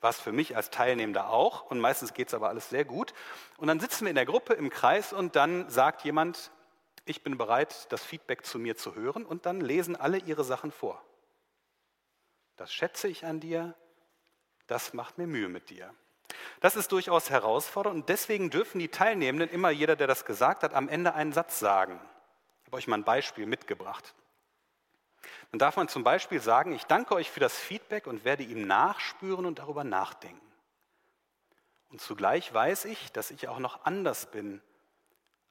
war 0.00 0.10
es 0.10 0.20
für 0.20 0.32
mich 0.32 0.56
als 0.56 0.70
Teilnehmender 0.70 1.30
auch. 1.30 1.70
Und 1.70 1.80
meistens 1.80 2.14
geht 2.14 2.28
es 2.28 2.34
aber 2.34 2.48
alles 2.48 2.68
sehr 2.68 2.84
gut. 2.84 3.14
Und 3.56 3.68
dann 3.68 3.80
sitzen 3.80 4.04
wir 4.04 4.10
in 4.10 4.16
der 4.16 4.26
Gruppe 4.26 4.54
im 4.54 4.70
Kreis 4.70 5.12
und 5.12 5.36
dann 5.36 5.68
sagt 5.70 6.04
jemand, 6.04 6.50
ich 7.06 7.22
bin 7.22 7.38
bereit, 7.38 7.90
das 7.92 8.04
Feedback 8.04 8.44
zu 8.44 8.58
mir 8.58 8.76
zu 8.76 8.94
hören. 8.94 9.24
Und 9.24 9.46
dann 9.46 9.60
lesen 9.60 9.96
alle 9.96 10.18
ihre 10.18 10.44
Sachen 10.44 10.70
vor. 10.70 11.02
Das 12.56 12.72
schätze 12.72 13.08
ich 13.08 13.24
an 13.24 13.40
dir, 13.40 13.74
das 14.66 14.92
macht 14.92 15.18
mir 15.18 15.26
Mühe 15.26 15.48
mit 15.48 15.70
dir. 15.70 15.94
Das 16.60 16.74
ist 16.74 16.90
durchaus 16.90 17.30
herausfordernd 17.30 17.96
und 17.96 18.08
deswegen 18.08 18.50
dürfen 18.50 18.78
die 18.78 18.88
Teilnehmenden 18.88 19.50
immer 19.50 19.70
jeder, 19.70 19.94
der 19.94 20.06
das 20.06 20.24
gesagt 20.24 20.62
hat, 20.62 20.74
am 20.74 20.88
Ende 20.88 21.14
einen 21.14 21.32
Satz 21.32 21.58
sagen. 21.58 22.00
Ich 22.62 22.66
habe 22.66 22.78
euch 22.78 22.88
mal 22.88 22.96
ein 22.96 23.04
Beispiel 23.04 23.46
mitgebracht. 23.46 24.14
Dann 25.52 25.58
darf 25.58 25.76
man 25.76 25.88
zum 25.88 26.02
Beispiel 26.02 26.40
sagen, 26.40 26.72
ich 26.72 26.84
danke 26.84 27.14
euch 27.14 27.30
für 27.30 27.40
das 27.40 27.56
Feedback 27.56 28.06
und 28.06 28.24
werde 28.24 28.42
ihm 28.42 28.66
nachspüren 28.66 29.46
und 29.46 29.58
darüber 29.58 29.84
nachdenken. 29.84 30.40
Und 31.90 32.00
zugleich 32.00 32.52
weiß 32.52 32.86
ich, 32.86 33.12
dass 33.12 33.30
ich 33.30 33.48
auch 33.48 33.58
noch 33.58 33.84
anders 33.84 34.30
bin, 34.30 34.60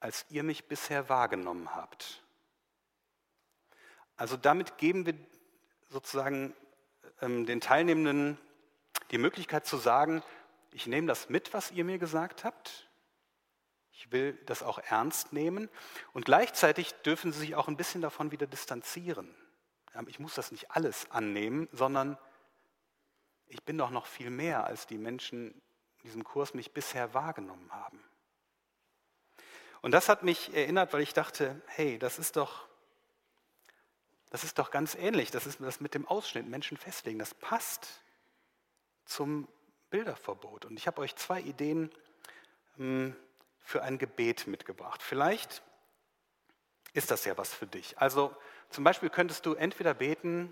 als 0.05 0.23
ihr 0.29 0.43
mich 0.43 0.65
bisher 0.65 1.09
wahrgenommen 1.09 1.73
habt. 1.73 2.21
Also 4.17 4.37
damit 4.37 4.77
geben 4.77 5.07
wir 5.07 5.15
sozusagen 5.89 6.53
ähm, 7.21 7.47
den 7.47 7.59
Teilnehmenden 7.59 8.37
die 9.09 9.17
Möglichkeit 9.17 9.65
zu 9.65 9.77
sagen, 9.77 10.21
ich 10.71 10.85
nehme 10.85 11.07
das 11.07 11.29
mit, 11.29 11.55
was 11.55 11.71
ihr 11.71 11.83
mir 11.83 11.97
gesagt 11.97 12.43
habt. 12.43 12.87
Ich 13.93 14.11
will 14.11 14.33
das 14.45 14.61
auch 14.61 14.77
ernst 14.77 15.33
nehmen. 15.33 15.69
Und 16.13 16.25
gleichzeitig 16.25 16.93
dürfen 17.01 17.33
sie 17.33 17.39
sich 17.39 17.55
auch 17.55 17.67
ein 17.67 17.75
bisschen 17.75 18.01
davon 18.01 18.31
wieder 18.31 18.45
distanzieren. 18.45 19.33
Ich 20.05 20.19
muss 20.19 20.35
das 20.35 20.51
nicht 20.51 20.69
alles 20.69 21.09
annehmen, 21.09 21.67
sondern 21.71 22.15
ich 23.47 23.63
bin 23.63 23.79
doch 23.79 23.89
noch 23.89 24.05
viel 24.05 24.29
mehr, 24.29 24.65
als 24.65 24.85
die 24.85 24.99
Menschen 24.99 25.49
in 25.49 26.03
diesem 26.03 26.23
Kurs 26.23 26.53
mich 26.53 26.73
bisher 26.73 27.15
wahrgenommen 27.15 27.71
haben. 27.71 28.03
Und 29.85 29.91
das 29.91 30.09
hat 30.09 30.23
mich 30.23 30.51
erinnert, 30.55 30.93
weil 30.93 31.01
ich 31.01 31.13
dachte, 31.13 31.61
hey, 31.67 31.99
das 31.99 32.17
ist 32.17 32.37
doch, 32.37 32.67
das 34.31 34.43
ist 34.43 34.57
doch 34.57 34.71
ganz 34.71 34.95
ähnlich. 34.95 35.29
Das 35.29 35.45
ist 35.45 35.61
das 35.61 35.79
mit 35.79 35.93
dem 35.93 36.07
Ausschnitt, 36.07 36.47
Menschen 36.47 36.75
festlegen. 36.75 37.19
Das 37.19 37.35
passt 37.35 38.01
zum 39.05 39.47
Bilderverbot. 39.91 40.65
Und 40.65 40.75
ich 40.75 40.87
habe 40.87 41.01
euch 41.01 41.15
zwei 41.17 41.39
Ideen 41.39 41.91
ähm, 42.79 43.15
für 43.59 43.83
ein 43.83 43.99
Gebet 43.99 44.47
mitgebracht. 44.47 45.03
Vielleicht 45.03 45.61
ist 46.93 47.11
das 47.11 47.23
ja 47.25 47.37
was 47.37 47.53
für 47.53 47.67
dich. 47.67 47.95
Also 47.99 48.35
zum 48.71 48.83
Beispiel 48.83 49.11
könntest 49.11 49.45
du 49.45 49.53
entweder 49.53 49.93
beten, 49.93 50.51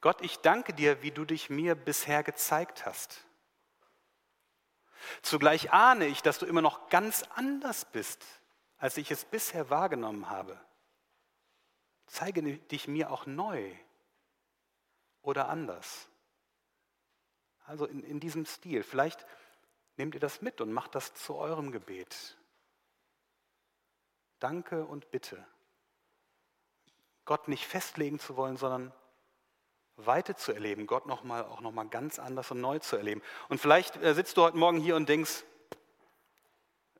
Gott, 0.00 0.22
ich 0.22 0.38
danke 0.38 0.72
dir, 0.72 1.02
wie 1.02 1.10
du 1.10 1.26
dich 1.26 1.50
mir 1.50 1.74
bisher 1.74 2.22
gezeigt 2.22 2.86
hast. 2.86 3.22
Zugleich 5.22 5.72
ahne 5.72 6.06
ich, 6.06 6.22
dass 6.22 6.38
du 6.38 6.46
immer 6.46 6.62
noch 6.62 6.88
ganz 6.88 7.22
anders 7.34 7.84
bist, 7.84 8.24
als 8.78 8.96
ich 8.96 9.10
es 9.10 9.24
bisher 9.24 9.70
wahrgenommen 9.70 10.30
habe. 10.30 10.58
Zeige 12.06 12.42
dich 12.42 12.88
mir 12.88 13.10
auch 13.10 13.26
neu 13.26 13.72
oder 15.22 15.48
anders. 15.48 16.08
Also 17.64 17.86
in, 17.86 18.02
in 18.02 18.20
diesem 18.20 18.44
Stil. 18.44 18.82
Vielleicht 18.82 19.26
nehmt 19.96 20.14
ihr 20.14 20.20
das 20.20 20.42
mit 20.42 20.60
und 20.60 20.72
macht 20.72 20.94
das 20.94 21.14
zu 21.14 21.34
eurem 21.34 21.72
Gebet. 21.72 22.36
Danke 24.38 24.84
und 24.84 25.10
Bitte. 25.10 25.44
Gott 27.24 27.48
nicht 27.48 27.66
festlegen 27.66 28.18
zu 28.18 28.36
wollen, 28.36 28.58
sondern 28.58 28.92
Weite 29.96 30.34
zu 30.34 30.52
erleben, 30.52 30.86
Gott 30.86 31.06
noch 31.06 31.22
mal, 31.22 31.44
auch 31.44 31.60
nochmal 31.60 31.88
ganz 31.88 32.18
anders 32.18 32.50
und 32.50 32.60
neu 32.60 32.78
zu 32.80 32.96
erleben. 32.96 33.22
Und 33.48 33.60
vielleicht 33.60 33.96
äh, 33.96 34.14
sitzt 34.14 34.36
du 34.36 34.42
heute 34.42 34.56
Morgen 34.56 34.78
hier 34.78 34.96
und 34.96 35.08
denkst, 35.08 35.44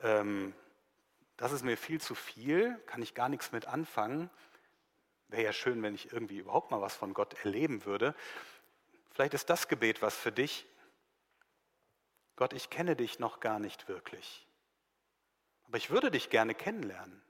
ähm, 0.00 0.54
das 1.36 1.52
ist 1.52 1.64
mir 1.64 1.76
viel 1.76 2.00
zu 2.00 2.14
viel, 2.14 2.78
kann 2.86 3.02
ich 3.02 3.14
gar 3.14 3.28
nichts 3.28 3.50
mit 3.50 3.66
anfangen. 3.66 4.30
Wäre 5.28 5.42
ja 5.42 5.52
schön, 5.52 5.82
wenn 5.82 5.94
ich 5.94 6.12
irgendwie 6.12 6.38
überhaupt 6.38 6.70
mal 6.70 6.80
was 6.80 6.94
von 6.94 7.14
Gott 7.14 7.34
erleben 7.44 7.84
würde. 7.84 8.14
Vielleicht 9.10 9.34
ist 9.34 9.50
das 9.50 9.66
Gebet 9.68 10.02
was 10.02 10.16
für 10.16 10.30
dich. 10.30 10.66
Gott, 12.36 12.52
ich 12.52 12.70
kenne 12.70 12.94
dich 12.96 13.18
noch 13.18 13.40
gar 13.40 13.58
nicht 13.58 13.88
wirklich. 13.88 14.46
Aber 15.66 15.76
ich 15.76 15.90
würde 15.90 16.10
dich 16.10 16.30
gerne 16.30 16.54
kennenlernen. 16.54 17.22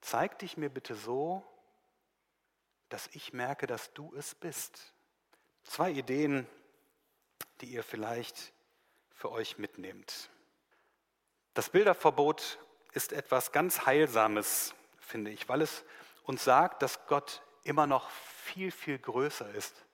Zeig 0.00 0.38
dich 0.38 0.56
mir 0.56 0.68
bitte 0.68 0.94
so, 0.94 1.44
dass 2.88 3.08
ich 3.12 3.32
merke, 3.32 3.66
dass 3.66 3.92
du 3.92 4.14
es 4.16 4.34
bist. 4.34 4.94
Zwei 5.64 5.90
Ideen, 5.90 6.46
die 7.60 7.66
ihr 7.66 7.82
vielleicht 7.82 8.52
für 9.10 9.30
euch 9.30 9.58
mitnehmt. 9.58 10.30
Das 11.54 11.70
Bilderverbot 11.70 12.58
ist 12.92 13.12
etwas 13.12 13.52
ganz 13.52 13.84
Heilsames, 13.84 14.74
finde 14.98 15.30
ich, 15.30 15.48
weil 15.48 15.62
es 15.62 15.84
uns 16.22 16.44
sagt, 16.44 16.82
dass 16.82 17.06
Gott 17.06 17.42
immer 17.64 17.86
noch 17.86 18.08
viel, 18.10 18.70
viel 18.70 18.98
größer 18.98 19.50
ist 19.54 19.84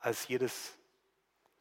als 0.00 0.28
jedes 0.28 0.76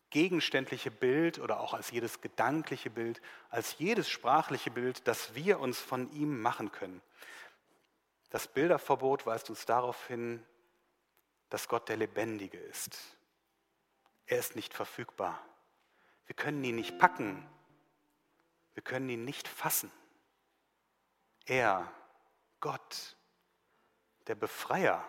gegenständliche 0.09 0.91
Bild 0.91 1.39
oder 1.39 1.59
auch 1.59 1.73
als 1.73 1.91
jedes 1.91 2.21
gedankliche 2.21 2.89
Bild, 2.89 3.21
als 3.49 3.77
jedes 3.77 4.09
sprachliche 4.09 4.71
Bild, 4.71 5.07
das 5.07 5.35
wir 5.35 5.59
uns 5.59 5.79
von 5.79 6.11
ihm 6.11 6.41
machen 6.41 6.71
können. 6.71 7.01
Das 8.29 8.47
Bilderverbot 8.47 9.25
weist 9.25 9.49
uns 9.49 9.65
darauf 9.65 10.07
hin, 10.07 10.45
dass 11.49 11.67
Gott 11.67 11.87
der 11.89 11.97
Lebendige 11.97 12.57
ist. 12.57 12.97
Er 14.25 14.39
ist 14.39 14.55
nicht 14.55 14.73
verfügbar. 14.73 15.41
Wir 16.25 16.35
können 16.35 16.63
ihn 16.63 16.75
nicht 16.75 16.99
packen. 16.99 17.47
Wir 18.73 18.83
können 18.83 19.09
ihn 19.09 19.23
nicht 19.23 19.47
fassen. 19.47 19.91
Er, 21.45 21.89
Gott, 22.59 23.15
der 24.27 24.35
Befreier, 24.35 25.07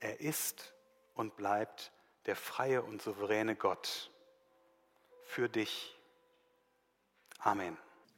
er 0.00 0.20
ist 0.20 0.74
und 1.14 1.34
bleibt 1.36 1.90
der 2.26 2.36
freie 2.36 2.82
und 2.82 3.00
souveräne 3.00 3.56
Gott 3.56 4.10
für 5.22 5.48
dich. 5.48 5.98
Amen. 7.38 7.78